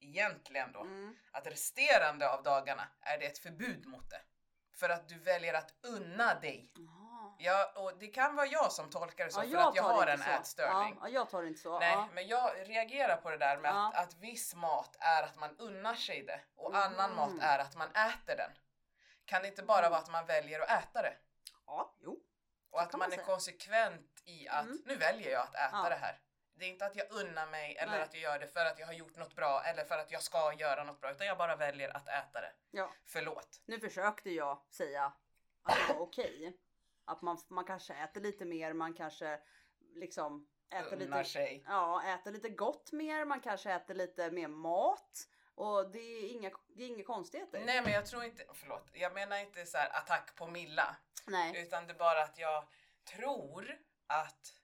[0.00, 1.16] egentligen då Mm.
[1.32, 4.22] att resterande av dagarna är det ett förbud mot det.
[4.74, 6.70] För att du väljer att unna dig.
[6.74, 7.11] Jaha.
[7.38, 10.06] Ja, och det kan vara jag som tolkar det så Ja, för att jag har
[10.06, 10.30] en så.
[10.30, 10.96] ätstörning.
[11.00, 11.78] Ja, ja, jag tar det inte så.
[11.78, 12.08] Nej, Ja.
[12.12, 15.94] men jag reagerar på det där med att, att viss mat är att man unnar
[15.94, 16.82] sig det och Mm.
[16.82, 18.50] annan mat är att man äter den.
[19.24, 21.16] Kan det inte bara vara att man väljer att äta det?
[21.66, 22.12] ja, jo.
[22.70, 24.82] Och Så att man man är konsekvent i att Mm.
[24.86, 26.20] nu väljer jag att äta det här.
[26.54, 28.02] Det är inte att jag unnar mig eller Nej.
[28.02, 30.22] att jag gör det för att jag har gjort något bra eller för att jag
[30.22, 32.52] ska göra något bra utan jag bara väljer att äta det.
[32.70, 32.90] Ja.
[33.06, 33.60] Förlåt.
[33.66, 35.12] Nu försökte jag säga
[35.62, 36.56] att det var okej.
[37.04, 39.40] Att man, man kanske äter lite mer, man kanske
[39.94, 41.64] liksom äter Unnar lite, sig.
[41.66, 45.28] ja, äter lite gott mer, man kanske äter lite mer mat.
[45.54, 47.62] Och det är inga, det är inga konstigheter.
[47.66, 50.96] Nej men jag tror inte, förlåt, jag menar inte så här attack på Milla.
[51.26, 51.62] Nej.
[51.62, 52.64] Utan det är bara att jag
[53.04, 54.54] tror att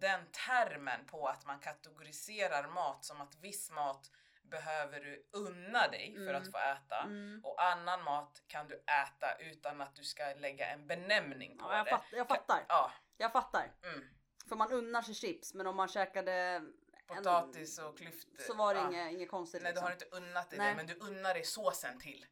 [0.00, 4.10] den termen på att man kategoriserar mat som att viss mat
[4.52, 6.42] behöver du unna dig för Mm.
[6.42, 7.40] att få äta Mm.
[7.44, 11.76] och annan mat kan du äta utan att du ska lägga en benämning på Ja,
[11.76, 11.90] jag, det.
[11.90, 12.64] fatt, jag fattar.
[12.68, 13.72] Ja, Jag fattar.
[13.82, 14.04] mm.
[14.48, 16.62] För man unnar sig chips men om man käkade
[17.06, 18.42] Potatis och klyftor.
[18.46, 18.88] så var det ja.
[18.88, 19.62] inget, inget konstigt.
[19.62, 19.84] Nej, du liksom.
[19.84, 20.68] har inte unnat dig Nej.
[20.70, 22.26] det, men du unnar dig såsen till.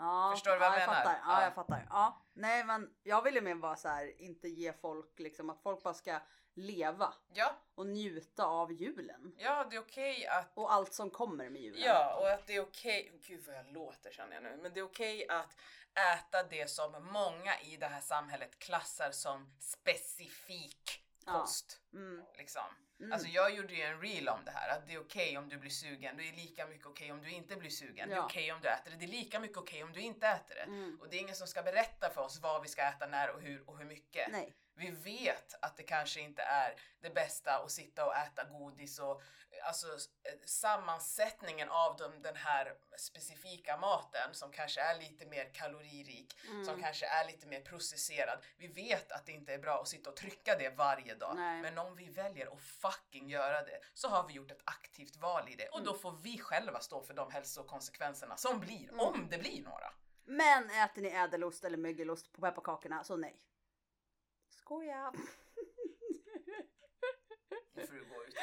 [0.00, 1.02] Ja, Förstår du vad ja, jag jag menar?
[1.02, 1.20] Fattar.
[1.26, 1.42] Ja, Ja.
[1.44, 1.86] jag fattar.
[1.90, 2.22] Ja.
[2.32, 5.94] Nej, men jag ville mer bara så här, inte ge folk liksom att folk bara
[5.94, 6.20] ska
[6.54, 9.34] leva Ja, och njuta av julen.
[9.38, 11.82] ja det är okej att Och allt som kommer med julen.
[11.84, 14.80] Ja, och att det är okej, gud vad jag låter känner jag nu, men det
[14.80, 15.56] är okej att
[16.14, 21.32] äta det som många i det här samhället klassar som specifik Ja.
[21.32, 21.80] kost.
[21.92, 22.24] Mm.
[22.38, 22.62] Liksom.
[23.00, 23.12] Mm.
[23.12, 25.56] Alltså jag gjorde ju en reel om det här, att det är okej om du
[25.58, 28.24] blir sugen, det är lika mycket okej om du inte blir sugen, det är Ja.
[28.24, 30.62] okej om du äter det, det är lika mycket okej om du inte äter det.
[30.62, 30.98] Mm.
[31.00, 33.40] Och det är ingen som ska berätta för oss vad vi ska äta, när och
[33.40, 34.28] hur och hur mycket.
[34.32, 34.54] Nej.
[34.80, 39.22] Vi vet att det kanske inte är det bästa att sitta och äta godis och
[39.64, 46.34] alltså eh, sammansättningen av dem, den här specifika maten som kanske är lite mer kaloririk,
[46.50, 46.64] Mm.
[46.64, 48.38] som kanske är lite mer processerad.
[48.56, 51.32] Vi vet att det inte är bra att sitta och trycka det varje dag.
[51.36, 51.62] Nej.
[51.62, 55.48] Men om vi väljer att fucking göra det så har vi gjort ett aktivt val
[55.48, 59.00] i det och då får vi själva stå för de hälsokonsekvenserna som blir, Mm.
[59.00, 59.92] om det blir några.
[60.24, 63.36] Men äter ni ädelost eller mögelost på pepparkakorna så nej.
[64.70, 65.12] Skoja.
[67.74, 68.34] Nu får du gå ut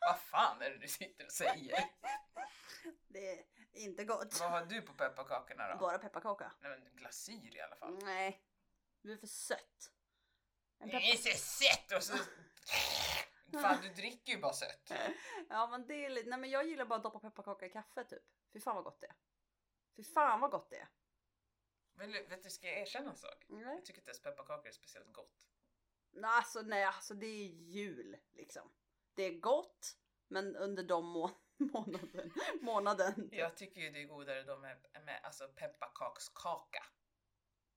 [0.00, 1.84] Vad fan är det du sitter och säger?
[3.08, 4.40] det är inte gott.
[4.40, 5.78] Vad har du på pepparkakorna då?
[5.78, 6.52] Bara pepparkaka.
[6.60, 7.98] Nej men glasyr i alla fall.
[8.04, 8.42] Nej.
[9.02, 9.92] Du är för sött.
[10.78, 12.16] En Det är peppar- så sött och så...
[13.62, 14.92] Fan du dricker ju bara sött.
[15.48, 18.04] Ja men det är lite, nej men jag gillar bara att doppa pepparkaka i kaffe
[18.04, 18.22] typ.
[18.52, 19.14] Fy fan vad gott det är.
[19.96, 20.88] Fy fan vad gott det är.
[21.98, 23.44] Men vet du, ska jag erkänna en sak?
[23.48, 23.74] Nej.
[23.74, 25.46] Jag tycker inte ens pepparkakor är speciellt gott.
[26.10, 28.72] Nej, Alltså nej, alltså det är jul liksom.
[29.14, 29.96] Det är gott,
[30.28, 33.28] men under de må månaden, månaden.
[33.32, 36.84] Jag tycker ju det är godare då med, med alltså pepparkakskaka.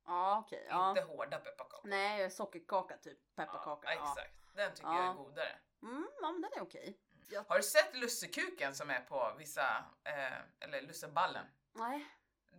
[0.06, 0.66] Ja okej.
[0.70, 0.90] ja.
[0.90, 1.90] Inte hårda pepparkakor.
[1.90, 3.36] Nej, sockerkaka typ.
[3.36, 3.94] Pepparkaka.
[3.94, 4.56] Ja, Ja, exakt.
[4.56, 4.98] Den tycker Ja.
[5.04, 5.60] jag är godare.
[5.82, 7.00] Mm, ja men den är okej.
[7.30, 11.46] Jag, Har du sett lussekuken som är på vissa, eh, eller lusseballen?
[11.74, 12.08] nej.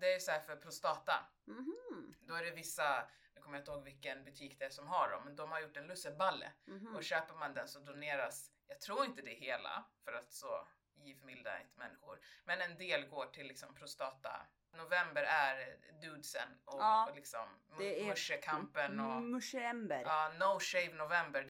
[0.03, 1.15] Det är så här för prostata.
[1.45, 2.15] Mhm.
[2.21, 5.11] Då är det vissa, nu kommer jag inte ihåg vilken butik det är som har
[5.11, 6.53] dem, men de har gjort en lusseballe.
[6.65, 6.97] Mhm.
[6.97, 11.51] Och köper man den så doneras, jag tror inte det hela, för att så givmilda
[11.59, 12.19] är inte människor.
[12.45, 14.47] Men en del går till liksom prostata.
[14.73, 20.03] November är dudesen och, Ja, och liksom det är- mushekampen och Mushember.
[20.05, 21.47] ja, no shave november.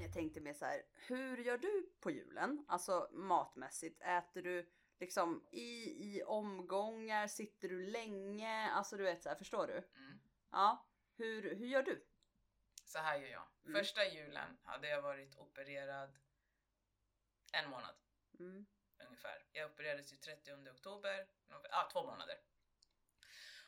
[0.00, 2.64] Jag tänkte mer så här, hur gör du på julen?
[2.68, 4.02] Alltså matmässigt.
[4.02, 4.68] Äter du
[5.00, 7.28] liksom i, i omgångar?
[7.28, 8.70] Sitter du länge?
[8.70, 9.72] Alltså du vet så här, förstår du?
[9.72, 10.20] Mm.
[10.50, 10.86] Ja.
[11.16, 12.04] Hur, hur gör du?
[12.84, 13.46] Så här gör jag.
[13.66, 13.80] Mm.
[13.80, 16.18] Första julen hade jag varit opererad
[17.52, 17.94] en månad.
[18.38, 18.66] Mm.
[19.06, 19.44] ungefär.
[19.52, 21.26] Jag opererades ju 30 oktober,
[21.70, 22.38] ja två månader.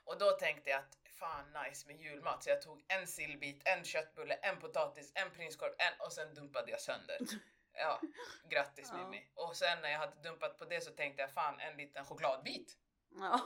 [0.04, 3.84] Och då tänkte jag att fan nice med julmat så jag tog en sillbit, en
[3.84, 7.18] köttbulle, en potatis, en prinskorv, en och sen dumpade jag sönder.
[7.72, 8.00] Ja,
[8.50, 8.96] grattis Ja.
[8.96, 9.30] Mimmi.
[9.34, 12.78] Och sen när jag hade dumpat på det så tänkte jag fan en liten chokladbit.
[13.10, 13.40] Ja.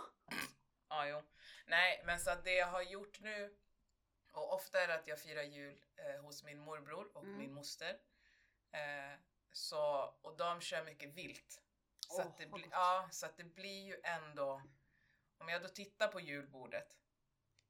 [0.88, 1.22] Ja, jo.
[1.66, 3.56] Nej, men så att det jag har gjort nu
[4.32, 7.38] och ofta är det att jag firar jul eh, hos min morbror och Mm.
[7.38, 7.98] min moster.
[8.72, 9.18] Eh,
[9.52, 9.82] så,
[10.22, 11.60] och de kör mycket vilt.
[12.08, 14.62] Så, Åh, att det bli, ja, så att det blir ju ändå,
[15.38, 16.96] om jag då tittar på julbordet,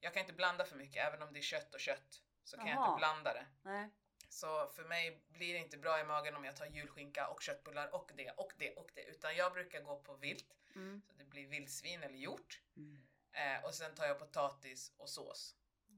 [0.00, 2.66] jag kan inte blanda för mycket, även om det är kött och kött, så kan
[2.66, 3.46] jag inte blanda det.
[3.62, 3.90] Nej.
[4.34, 7.94] Så för mig blir det inte bra i magen om jag tar julskinka och köttbullar
[7.94, 11.02] och det och det och det, utan jag brukar gå på vilt, Mm.
[11.06, 12.60] så det blir vildsvin eller hjort.
[12.76, 12.98] Mm.
[13.32, 15.56] Eh, och sen tar jag potatis och sås.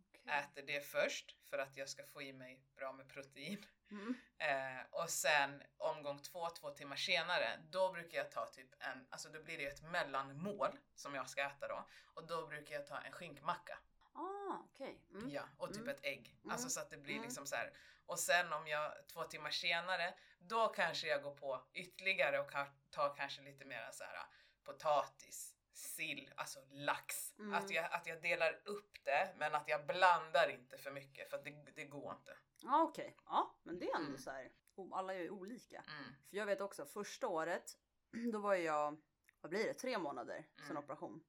[0.09, 0.23] Okej.
[0.27, 3.67] Äter det först för att jag ska få i mig bra med protein.
[3.91, 4.15] Mm.
[4.39, 9.29] Eh, och sen omgång två, två timmar senare, då brukar jag ta typ en, alltså
[9.29, 11.89] då blir det ett mellanmål som jag ska äta då.
[12.15, 13.79] Och då brukar jag ta en skinkmacka.
[14.17, 15.01] Ah, okej.
[15.11, 15.31] Mm.
[15.31, 15.89] Ja, och typ Mm.
[15.95, 16.39] ett ägg.
[16.43, 16.53] Mm.
[16.53, 17.25] Alltså så att det blir Mm.
[17.25, 17.73] liksom så här.
[18.07, 22.51] Och sen om jag två timmar senare, då kanske jag går på ytterligare och
[22.91, 24.27] tar kanske lite mer så här
[24.65, 27.35] potatis, sill, alltså lax.
[27.39, 27.55] Mm.
[27.55, 31.39] Att, jag, att jag delar upp det, men att jag blandar inte för mycket för
[31.45, 32.37] det, det går inte.
[32.63, 33.17] Ja okej.
[33.27, 34.19] Ja men det är ändå Mm.
[34.21, 34.51] så här.
[34.93, 35.77] Alla är ju olika.
[35.89, 36.05] Mm.
[36.31, 37.79] För jag vet också första året
[38.33, 39.03] då var jag,
[39.41, 40.83] vad blir det, tre månader sen Mm.
[40.85, 41.25] operation.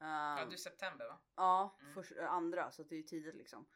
[0.00, 1.18] Ja, du är september va?
[1.36, 1.94] Ja, Mm.
[1.94, 3.66] först, äh, andra så det är ju tidigt liksom.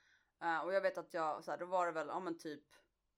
[0.43, 2.65] Eh, och jag vet att jag, så här, då var det väl, ja men typ,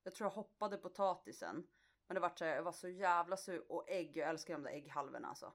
[0.02, 1.66] jag tror jag hoppade potatisen.
[2.06, 4.62] Men det var så här, jag var så jävla sur och ägg, jag älskar de
[4.62, 5.52] där ägghalvorna alltså.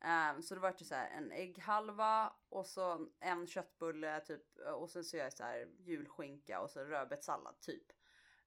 [0.00, 4.90] Eh, så det var ju så här en ägghalva och så en köttbulle typ och
[4.90, 7.86] sen så gör jag så här julskinka och så rödbetssallad typ.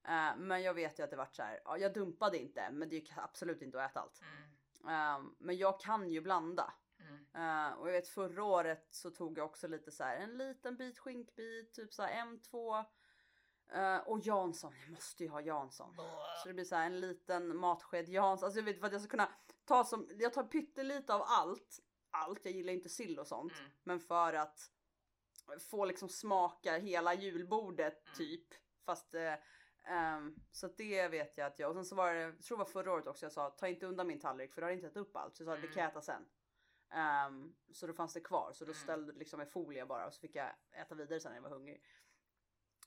[0.07, 2.89] Eh, men jag vet ju att det vart så här, ja, jag dumpade inte men
[2.89, 4.21] det gick absolut inte att äta allt.
[4.21, 4.43] Mm.
[4.87, 6.73] Eh, men jag kan ju blanda.
[7.37, 7.71] Mm.
[7.71, 10.77] Eh, och jag vet förra året så tog jag också lite så här en liten
[10.77, 12.75] bit skinkbit, typ så här en, två.
[13.71, 15.95] Eh, och Jansson, jag måste ju ha Jansson.
[16.43, 18.45] Så det blir så här en liten matsked Jansson.
[18.45, 19.29] Alltså jag vet att jag ska kunna
[19.65, 21.79] ta som, jag tar pyttelite av allt.
[22.11, 23.53] Allt, jag gillar inte sill och sånt.
[23.59, 23.71] Mm.
[23.83, 24.71] Men för att
[25.69, 28.17] få liksom smaka hela julbordet Mm.
[28.17, 28.47] typ.
[28.85, 29.33] Fast eh,
[29.85, 32.63] ehm, så det vet jag att jag och sen så var det, jag tror det
[32.63, 34.87] var förra året också jag sa ta inte undan min tallrik för du har inte
[34.87, 35.35] ätit upp allt.
[35.35, 35.73] Så jag sa det Mm.
[35.73, 36.25] kan jag äta sen.
[36.89, 38.83] Ehm, så då fanns det kvar så då Mm.
[38.83, 41.43] ställde det liksom med folie bara och så fick jag äta vidare sen när jag
[41.43, 41.83] var hungrig.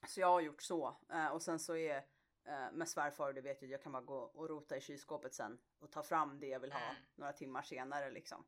[0.09, 1.97] Så jag har gjort så eh, och sen så är
[2.45, 5.59] eh, med svärfar, det vet jag, jag kan bara gå och rota i kylskåpet sen
[5.79, 7.03] och ta fram det jag vill ha Mm.
[7.15, 8.47] några timmar senare liksom.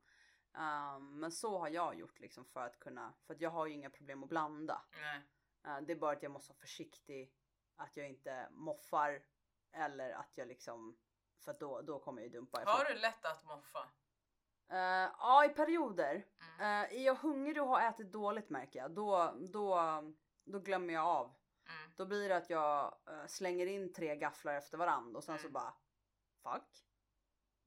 [0.54, 3.72] Ehm, men så har jag gjort liksom för att kunna, för att jag har ju
[3.74, 4.82] inga problem att blanda.
[5.00, 5.22] Nej.
[5.64, 7.34] Eh, det är bara att jag måste vara försiktig
[7.76, 9.22] att jag inte moffar
[9.72, 10.98] eller att jag liksom,
[11.38, 12.58] för att då, då kommer jag ju dumpa.
[12.66, 13.88] Har du lätt att moffa?
[14.70, 16.26] Eh, ja, i perioder.
[16.58, 16.60] Mm.
[16.60, 19.80] Eh, är jag hungrig och har ätit dåligt märker jag, då, då,
[20.44, 21.26] då glömmer jag av.
[21.68, 21.92] Mm.
[21.96, 25.46] Då blir det att jag eh, slänger in tre gafflar efter varandra och sen så
[25.48, 25.52] Mm.
[25.52, 25.74] bara
[26.42, 26.86] fuck.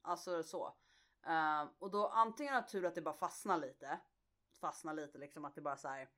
[0.02, 0.76] Alltså så.
[1.28, 4.00] Eh, och då antingen har jag tur att det bara fastnar lite.
[4.62, 6.10] Fastnar lite liksom att det bara så här.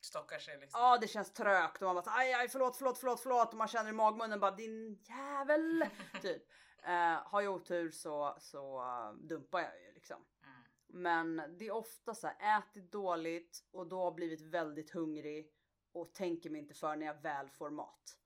[0.00, 0.80] Stockar sig liksom.
[0.80, 3.56] Ja det känns trögt och man bara så, aj aj förlåt förlåt förlåt förlåt och
[3.58, 5.84] man känner i magmunnen bara din jävel.
[6.22, 6.42] typ.
[6.82, 8.82] Eh, har jag otur så, så
[9.20, 10.24] dumpar jag ju liksom.
[10.42, 10.62] Mm.
[10.86, 15.52] Men det är ofta så här ätit dåligt och då har blivit väldigt hungrig
[15.92, 18.18] och tänker mig inte för när jag väl får mat.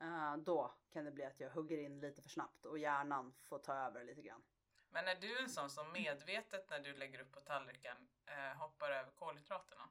[0.00, 3.58] Eh, då kan det bli att jag hugger in lite för snabbt och hjärnan får
[3.58, 4.42] ta över lite grann.
[4.88, 8.90] Men är du en sån som medvetet när du lägger upp på tallriken eh, hoppar
[8.90, 9.88] över kolhydraterna?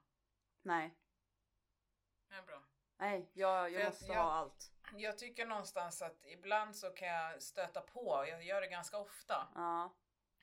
[0.62, 0.96] Nej,
[2.30, 2.64] Ja, bra.
[2.98, 4.72] nej, jag, jag måste jag- ha allt.
[4.94, 9.48] Jag tycker någonstans att ibland så kan jag stöta på, jag gör det ganska ofta,
[9.56, 9.94] Ja,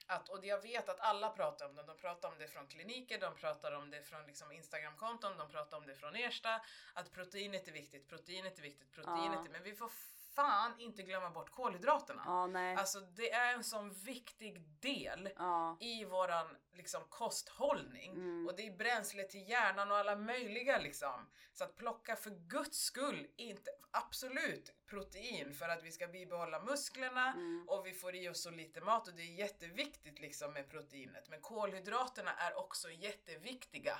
[0.07, 1.83] att, och jag vet att alla pratar om det.
[1.83, 5.77] De pratar om det från kliniker, de pratar om det från liksom Instagramkonton, de pratar
[5.77, 6.61] om det från Ersta.
[6.95, 9.51] Att proteinet är viktigt, proteinet är viktigt, proteinet är...
[9.51, 9.89] Men vi får
[10.37, 12.23] fan inte glömma bort kolhydraterna.
[12.27, 18.13] ja, nej, Alltså det är en sån viktig del ja, i våran liksom, kosthållning.
[18.13, 18.47] Mm.
[18.47, 21.27] Och det är bränsle till hjärnan och alla möjliga liksom.
[21.53, 27.33] Så att plocka för guds skull inte, absolut protein för att vi ska bibehålla musklerna
[27.33, 27.65] Mm.
[27.69, 31.29] och vi får i oss så lite mat och det är jätteviktigt liksom med proteinet.
[31.29, 33.99] Men kolhydraterna är också jätteviktiga.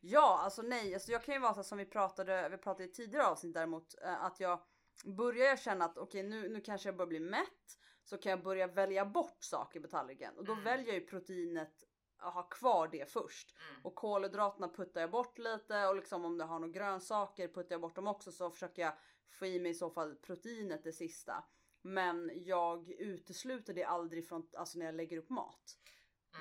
[0.00, 2.88] ja, alltså nej, alltså jag kan ju vara så som vi pratade, vi pratade i
[2.88, 4.60] tidigare avsnitt däremot, eh, att jag
[5.04, 8.42] börjar jag känna att okej nu, nu kanske jag börjar bli mätt så kan jag
[8.42, 10.64] börja välja bort saker på tallriken och då Mm.
[10.64, 11.84] väljer jag ju proteinet
[12.18, 13.54] ha kvar det först.
[13.70, 13.84] Mm.
[13.84, 17.80] Och kolhydraterna puttar jag bort lite och liksom om det har några grönsaker puttar jag
[17.80, 18.92] bort dem också så försöker jag
[19.38, 21.44] få i mig i så fall proteinet det sista.
[21.82, 25.78] Men jag utesluter det aldrig från, alltså när jag lägger upp mat.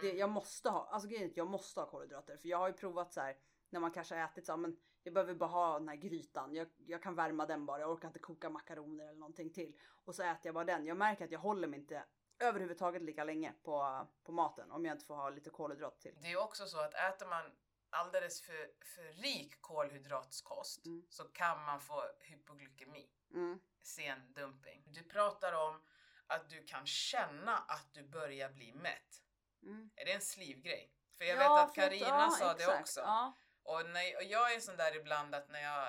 [0.02, 0.18] Det, Mm.
[0.18, 3.22] jag måste ha, alltså grejen jag måste ha kolhydrater för jag har ju provat så
[3.22, 3.38] här
[3.70, 6.54] när man kanske har ätit så här, men jag behöver bara ha den här grytan.
[6.56, 7.80] Jag, jag kan värma den bara.
[7.80, 9.76] Jag orkar inte koka makaroner eller någonting till
[10.06, 10.86] och så äter jag bara den.
[10.86, 12.04] Jag märker att jag håller mig inte
[12.40, 16.18] överhuvudtaget lika länge på, på maten om jag inte får ha lite kolhydrat till.
[16.22, 17.52] Det är också så att äter man
[17.90, 21.06] alldeles för, för rik kolhydratskost Mm.
[21.10, 23.10] så kan man få hypoglykemi.
[23.34, 23.60] Mm.
[23.82, 24.84] sen dumping.
[24.86, 25.82] Du pratar om
[26.28, 29.24] att du kan känna att du börjar bli mätt.
[29.64, 29.90] Mm.
[29.96, 30.94] Är det en slivgrej?
[31.18, 33.00] För jag Ja, vet att Karina sa det också.
[33.00, 33.34] Ja.
[33.66, 35.88] Och, när, och jag är sån där ibland att när jag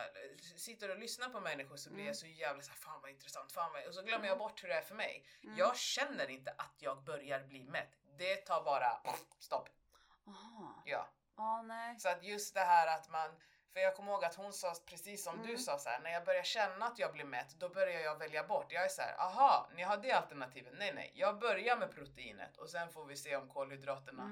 [0.59, 2.07] sitter och lyssnar på människor så blir Mm.
[2.07, 3.87] jag så jävla såhär, fan vad intressant, fan vad...
[3.87, 4.29] Och så glömmer Mm.
[4.29, 5.25] jag bort hur det är för mig.
[5.45, 5.57] Mm.
[5.57, 7.91] Jag känner inte att jag börjar bli mätt.
[8.19, 9.01] Det tar bara
[9.39, 9.69] stopp.
[10.27, 10.83] Aha.
[10.85, 11.09] Ja.
[11.37, 11.99] Ja, nej.
[11.99, 13.31] Så att just det här att man,
[13.73, 15.59] för jag kommer ihåg att hon sa precis som du Mm.
[15.59, 18.45] sa så här, när jag börjar känna att jag blir mätt, då börjar jag välja
[18.45, 18.73] bort.
[18.73, 20.73] Jag är så här, aha, ni har det alternativet?
[20.79, 24.23] Nej, nej, jag börjar med proteinet och sen får vi se om kolhydraterna.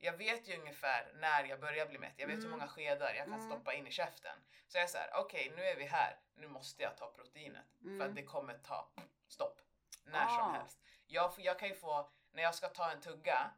[0.00, 0.12] Mm.
[0.12, 2.14] Jag vet ju ungefär när jag börjar bli mätt.
[2.16, 2.50] Jag vet hur Mm.
[2.58, 3.46] många skedar jag kan Mm.
[3.50, 4.36] stoppa in i käften.
[4.68, 6.18] Så jag är så här, okej, nu är vi här.
[6.34, 8.08] Nu måste jag ta proteinet för Mm.
[8.08, 8.88] att det kommer ta
[9.28, 9.60] stopp
[10.04, 10.28] när Ah.
[10.28, 10.78] som helst.
[11.06, 13.50] Jag, jag kan ju få, när jag ska ta en tugga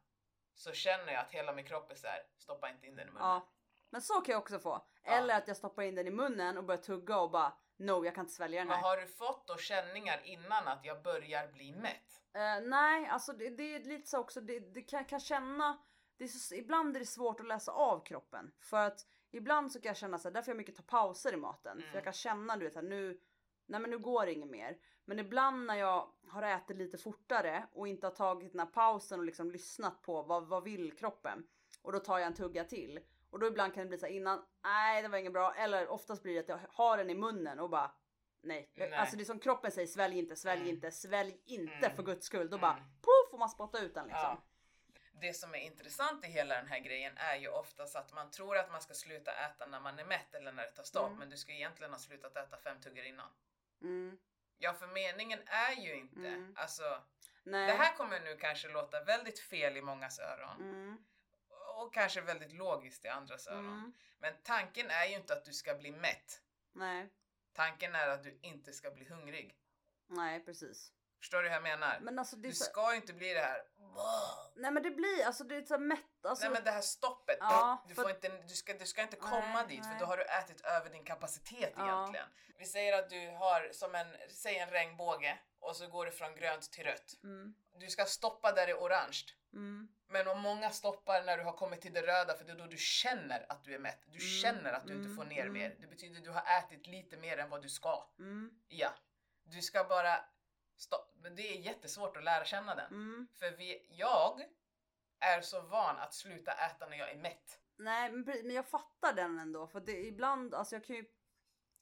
[0.54, 3.10] så känner jag att hela min kropp är så här, stoppa inte in den i
[3.10, 3.28] munnen.
[3.28, 3.48] Ja.
[3.90, 4.86] Men så kan jag också få.
[5.04, 8.14] Eller att jag stoppar in den i munnen och börjar tugga och bara no, jag
[8.14, 8.82] kan inte svälja den Men här.
[8.82, 12.22] har du fått då känningar innan att jag börjar bli mätt?
[12.34, 14.40] Eh, nej, alltså det, det är lite så också.
[14.40, 15.78] Det, det kan, kan känna.
[16.18, 19.80] Det är så, ibland är det svårt att läsa av kroppen för att ibland så
[19.80, 21.88] kan jag känna så här, därför jag mycket tar pauser i maten Mm.
[21.90, 23.20] för jag kan känna du vet här, nu.
[23.66, 24.78] Nej, men nu går det inget mer.
[25.04, 29.18] Men ibland när jag har ätit lite fortare och inte har tagit den här pausen
[29.20, 31.46] och liksom lyssnat på vad, vad vill kroppen
[31.82, 33.00] och då tar jag en tugga till
[33.30, 34.44] och då ibland kan det bli så här innan.
[34.64, 35.54] Nej, det var inget bra.
[35.54, 37.90] Eller oftast blir det att jag har den i munnen och bara
[38.42, 38.72] Nej.
[38.74, 38.92] Nej.
[38.94, 40.74] Alltså det är som kroppen säger svälj inte, svälj Mm.
[40.74, 41.96] inte, svälj inte Mm.
[41.96, 42.50] för guds skull.
[42.50, 42.60] Då Mm.
[42.60, 44.22] bara poff får man spotta ut den liksom.
[44.22, 44.42] Ja.
[45.20, 48.56] Det som är intressant i hela den här grejen är ju oftast att man tror
[48.58, 51.18] att man ska sluta äta när man är mätt eller när det tar stopp, Mm.
[51.18, 53.30] men du ska egentligen ha slutat äta fem tuggar innan.
[53.82, 54.18] Mm.
[54.58, 56.54] Ja, för meningen är ju inte, Mm.
[56.56, 57.02] alltså,
[57.42, 57.66] Nej.
[57.66, 60.60] det här kommer nu kanske låta väldigt fel i mångas öron.
[60.60, 60.98] Mm.
[61.78, 63.66] och kanske väldigt logiskt i andras öron.
[63.66, 63.92] Mm.
[64.18, 66.42] Men tanken är ju inte att du ska bli mätt.
[66.72, 67.08] Nej,
[67.52, 69.56] Tanken är att du inte ska bli hungrig.
[70.06, 70.92] nej precis.
[71.20, 71.98] Förstår du hur jag menar?
[72.00, 72.64] Men alltså det du så...
[72.64, 73.62] ska ju inte bli det här
[74.56, 76.44] Nej men det blir, alltså det är så mätt, alltså.
[76.44, 79.16] Nej men det här stoppet, Ja, du, för- får inte, du, ska, du ska inte
[79.16, 80.00] komma Nej, dit för nej.
[80.00, 81.84] då har du ätit över din kapacitet Ja.
[81.98, 82.26] egentligen.
[82.58, 86.34] Vi säger att du har som en, säg en regnbåge och så går det från
[86.36, 87.14] grönt till rött.
[87.24, 89.18] Mm, Du ska stoppa där det är orange.
[89.52, 92.56] mm, Men om många stoppar när du har kommit till det röda för det är
[92.56, 94.02] då du känner att du är mätt.
[94.06, 95.52] Du Mm, känner att du inte mm, får ner mm.
[95.52, 95.76] mer.
[95.80, 98.08] Det betyder att du har ätit lite mer än vad du ska.
[98.18, 98.90] mm, Ja,
[99.44, 100.24] du ska bara
[101.14, 102.86] Men det är jättesvårt att lära känna den.
[102.86, 103.28] mm.
[103.38, 104.44] För vi, jag
[105.20, 107.60] är så van att sluta äta när jag är mätt.
[107.76, 111.04] Nej men, men jag fattar den ändå för det ibland, alltså jag kan ju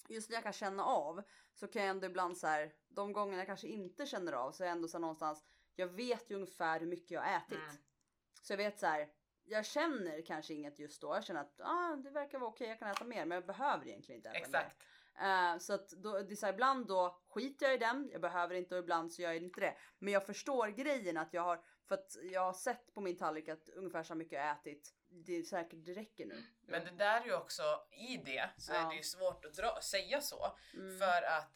[0.08, 1.22] Just när jag kan känna av
[1.54, 4.62] så kan jag ändå ibland så här, de gångerna jag kanske inte känner av så
[4.62, 7.58] är jag ändå så här någonstans, jag vet ju ungefär hur mycket jag har ätit.
[7.58, 7.76] Mm.
[8.42, 9.08] Så jag vet så här,
[9.44, 12.78] jag känner kanske inget just då, jag känner att ah, det verkar vara okej, jag
[12.78, 14.74] kan äta mer men jag behöver egentligen inte äta mer.
[15.20, 18.20] Eh, så att då, det är så här, ibland då skiter jag i den, jag
[18.20, 19.76] behöver inte och ibland så gör jag inte det.
[19.98, 23.48] Men jag förstår grejen att jag har, för att jag har sett på min tallrik
[23.48, 24.94] att ungefär så mycket jag ätit.
[25.08, 26.42] Det är säkert, det räcker nu.
[26.66, 28.88] Men det där är ju också, i det så är Ja.
[28.88, 30.56] det ju svårt att dra, säga så.
[30.74, 30.98] Mm.
[30.98, 31.50] För att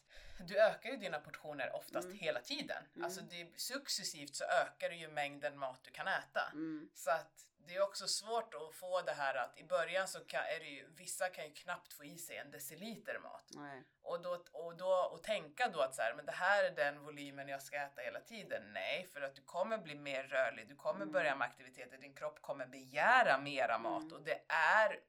[0.48, 2.18] du ökar ju dina portioner oftast Mm.
[2.18, 2.84] hela tiden.
[2.94, 3.04] Mm.
[3.04, 6.50] Alltså det, successivt så ökar du ju mängden mat du kan äta.
[6.52, 6.88] Mm.
[6.94, 7.32] Så att
[7.68, 10.66] det är också svårt att få det här att i början så kan, är det
[10.66, 13.44] ju, vissa kan ju knappt få i sig en deciliter mat.
[13.54, 13.82] Nej.
[14.02, 17.00] Och, då, och, då, och tänka då att så här, men det här är den
[17.00, 18.72] volymen jag ska äta hela tiden.
[18.72, 21.12] Nej, för att du kommer bli mer rörlig, du kommer Mm.
[21.12, 24.02] börja med aktiviteter, din kropp kommer begära mera mat.
[24.02, 24.14] Mm.
[24.14, 25.00] Och det är,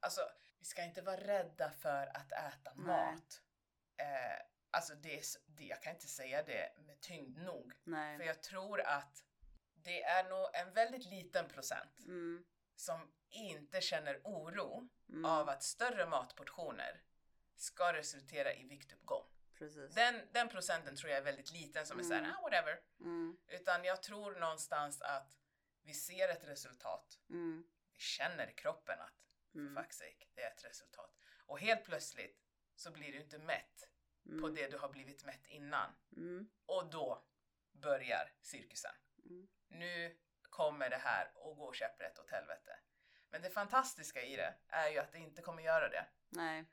[0.00, 0.20] alltså
[0.58, 2.86] vi ska inte vara rädda för att äta Nej.
[2.86, 3.42] mat.
[3.96, 7.72] Eh, alltså det, är det, jag kan inte säga det med tyngd nog.
[7.84, 8.26] För Nej.
[8.26, 9.22] jag tror att
[9.86, 12.44] det är nog en väldigt liten procent Mm.
[12.74, 15.24] som inte känner oro Mm.
[15.24, 17.02] av att större matportioner
[17.56, 19.24] ska resultera i viktuppgång.
[19.54, 19.94] Precis.
[19.94, 22.32] Den, den procenten tror jag är väldigt liten som är såhär, Mm.
[22.36, 22.80] ah, whatever.
[23.00, 23.36] Mm.
[23.46, 25.38] Utan jag tror någonstans att
[25.82, 27.18] vi ser ett resultat.
[27.30, 27.64] Mm.
[27.92, 29.14] Vi känner i kroppen att,
[29.52, 31.14] för fuck's sake, det är ett resultat.
[31.46, 32.42] Och helt plötsligt
[32.76, 33.88] så blir du inte mätt
[34.26, 34.40] Mm.
[34.40, 35.90] på det du har blivit mätt innan.
[36.16, 36.50] Mm.
[36.66, 37.24] Och då
[37.72, 38.94] börjar cirkusen.
[39.24, 39.48] Mm.
[39.68, 42.78] Nu kommer det här och gå käpprätt åt helvete.
[43.30, 46.06] Men det fantastiska i det är ju att det inte kommer göra det.
[46.28, 46.64] Nej.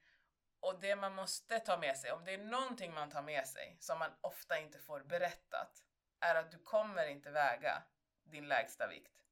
[0.59, 3.77] Och det man måste ta med sig, om det är någonting man tar med sig
[3.79, 5.83] som man ofta inte får berättat,
[6.19, 7.83] är att du kommer inte väga
[8.23, 9.25] din lägsta vikt.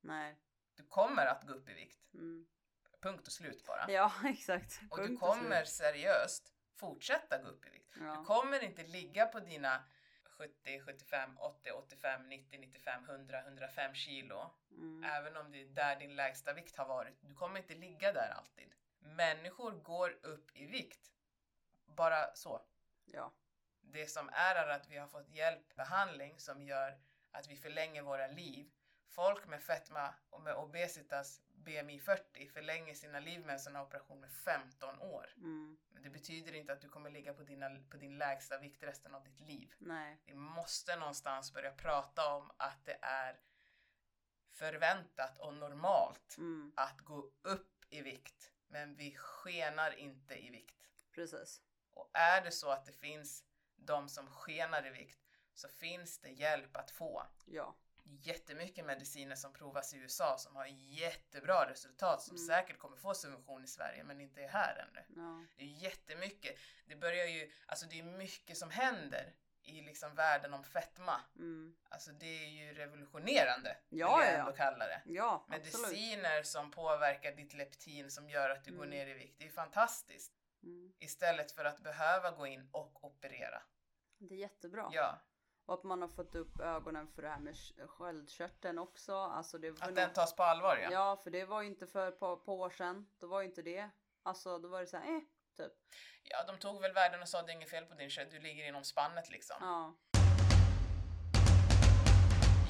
[0.00, 0.36] Nej.
[0.74, 2.14] Du kommer att gå upp i vikt.
[2.14, 2.46] Mm.
[3.02, 3.90] Punkt och slut bara.
[3.90, 4.80] Ja exakt.
[4.90, 5.68] och du Punkt kommer slut.
[5.68, 7.94] seriöst fortsätta gå upp i vikt.
[7.94, 8.24] Du Ja.
[8.24, 9.84] kommer inte ligga på dina
[10.38, 14.50] 70, 75, 80, 85, 90, 95, 100, 105 kilo.
[14.70, 15.04] Mm.
[15.04, 17.18] Även om det är där din lägsta vikt har varit.
[17.20, 18.74] Du kommer inte ligga där alltid.
[18.98, 21.12] Människor går upp i vikt.
[21.86, 22.62] Bara så.
[23.04, 23.32] Ja.
[23.80, 26.98] Det som är är att vi har fått hjälp, behandling som gör
[27.30, 28.70] att vi förlänger våra liv.
[29.08, 33.82] Folk med fetma och med obesitas BMI 40 förlänger sina liv med en sån här
[33.82, 35.34] operation med 15 år.
[35.36, 35.78] Mm.
[35.90, 39.14] Men det betyder inte att du kommer ligga på, dina, på din lägsta vikt resten
[39.14, 39.74] av ditt liv.
[39.78, 40.18] Nej.
[40.24, 43.40] Vi måste någonstans börja prata om att det är
[44.50, 46.72] förväntat och normalt Mm.
[46.76, 48.52] att gå upp i vikt.
[48.68, 51.06] Men vi skenar inte i vikt.
[51.14, 51.62] Precis.
[51.90, 53.44] Och är det så att det finns
[53.76, 55.18] de som skenar i vikt
[55.54, 57.26] så finns det hjälp att få.
[57.44, 57.74] Ja.
[58.10, 62.46] Jättemycket mediciner som provas i USA som har jättebra resultat som Mm.
[62.46, 65.04] säkert kommer få subvention i Sverige men inte är här ännu.
[65.22, 65.44] Ja.
[65.56, 66.58] Det är jättemycket.
[66.86, 71.20] Det börjar ju, alltså det är mycket som händer i liksom världen om fetma.
[71.36, 71.76] Mm.
[71.88, 74.56] Alltså det är ju revolutionerande, Ja, vill jag ja, ändå ja.
[74.56, 75.02] kalla det.
[75.06, 75.88] Ja, absolut.
[75.88, 78.90] Mediciner som påverkar ditt leptin som gör att du går Mm.
[78.90, 79.38] ner i vikt.
[79.38, 80.32] Det är fantastiskt.
[80.62, 80.92] Mm.
[80.98, 83.62] Istället för att behöva gå in och operera.
[84.18, 84.90] Det är jättebra.
[84.92, 85.18] Ja,
[85.68, 89.14] Och att man har fått upp ögonen för det här med sk- sköldkörteln också.
[89.16, 90.88] Alltså det var att den tas på allvar ja.
[90.92, 93.06] Ja, för det var ju inte för ett par, par år sedan.
[93.18, 93.90] Då var ju inte det.
[94.22, 95.20] Alltså då var det så här, eh,
[95.56, 95.72] typ.
[96.22, 98.38] Ja, de tog väl värden och sa det är inget fel på din kött, du
[98.40, 99.56] ligger inom spannet liksom.
[99.60, 99.94] Ja.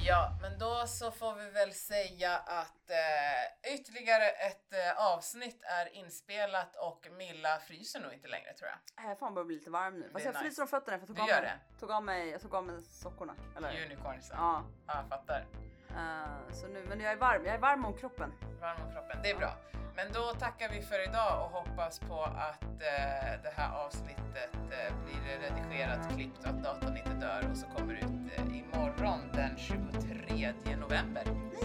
[0.09, 5.97] Ja, men då så får vi väl säga att eh, ytterligare ett eh, avsnitt är
[5.97, 9.11] inspelat och Milla fryser nog inte längre tror jag.
[9.11, 10.11] Äh, fan börjar bli lite varm nu.
[10.13, 10.45] Fast jag nice.
[10.45, 12.83] fryser om fötterna för jag tog av mig, tog av mig, jag tog av mig
[12.83, 13.35] sockorna.
[13.57, 13.85] Eller?
[13.87, 14.31] Unicorns.
[14.33, 14.65] Ja.
[14.87, 15.47] ja jag fattar.
[15.91, 18.33] Eh, så nu, men jag är varm, jag är varm om kroppen.
[18.61, 19.53] Varm om kroppen, det är bra.
[19.97, 24.95] Men då tackar vi för idag och hoppas på att eh, det här avsnittet eh,
[25.05, 29.57] blir redigerat, klippt och att datorn inte dör och så kommer ut eh, imorgon den
[29.57, 31.23] 23 november.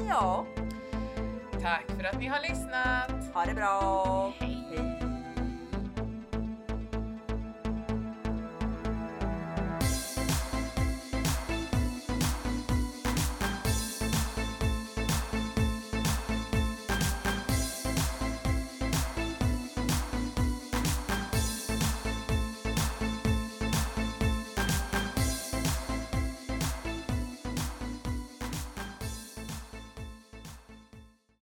[0.09, 0.45] Ja,
[1.61, 3.33] Tack för att ni har lyssnat!
[3.33, 4.33] Ha det bra!
[4.39, 4.63] Hej.
[4.77, 5.02] Hej.